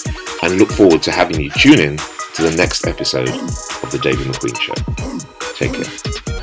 and 0.41 0.57
look 0.57 0.71
forward 0.71 1.03
to 1.03 1.11
having 1.11 1.39
you 1.39 1.51
tune 1.51 1.79
in 1.79 1.97
to 2.33 2.41
the 2.41 2.55
next 2.57 2.87
episode 2.87 3.29
of 3.29 3.91
The 3.91 3.99
David 4.01 4.25
McQueen 4.25 4.59
Show. 4.59 5.53
Take 5.53 5.73
care. 5.73 6.36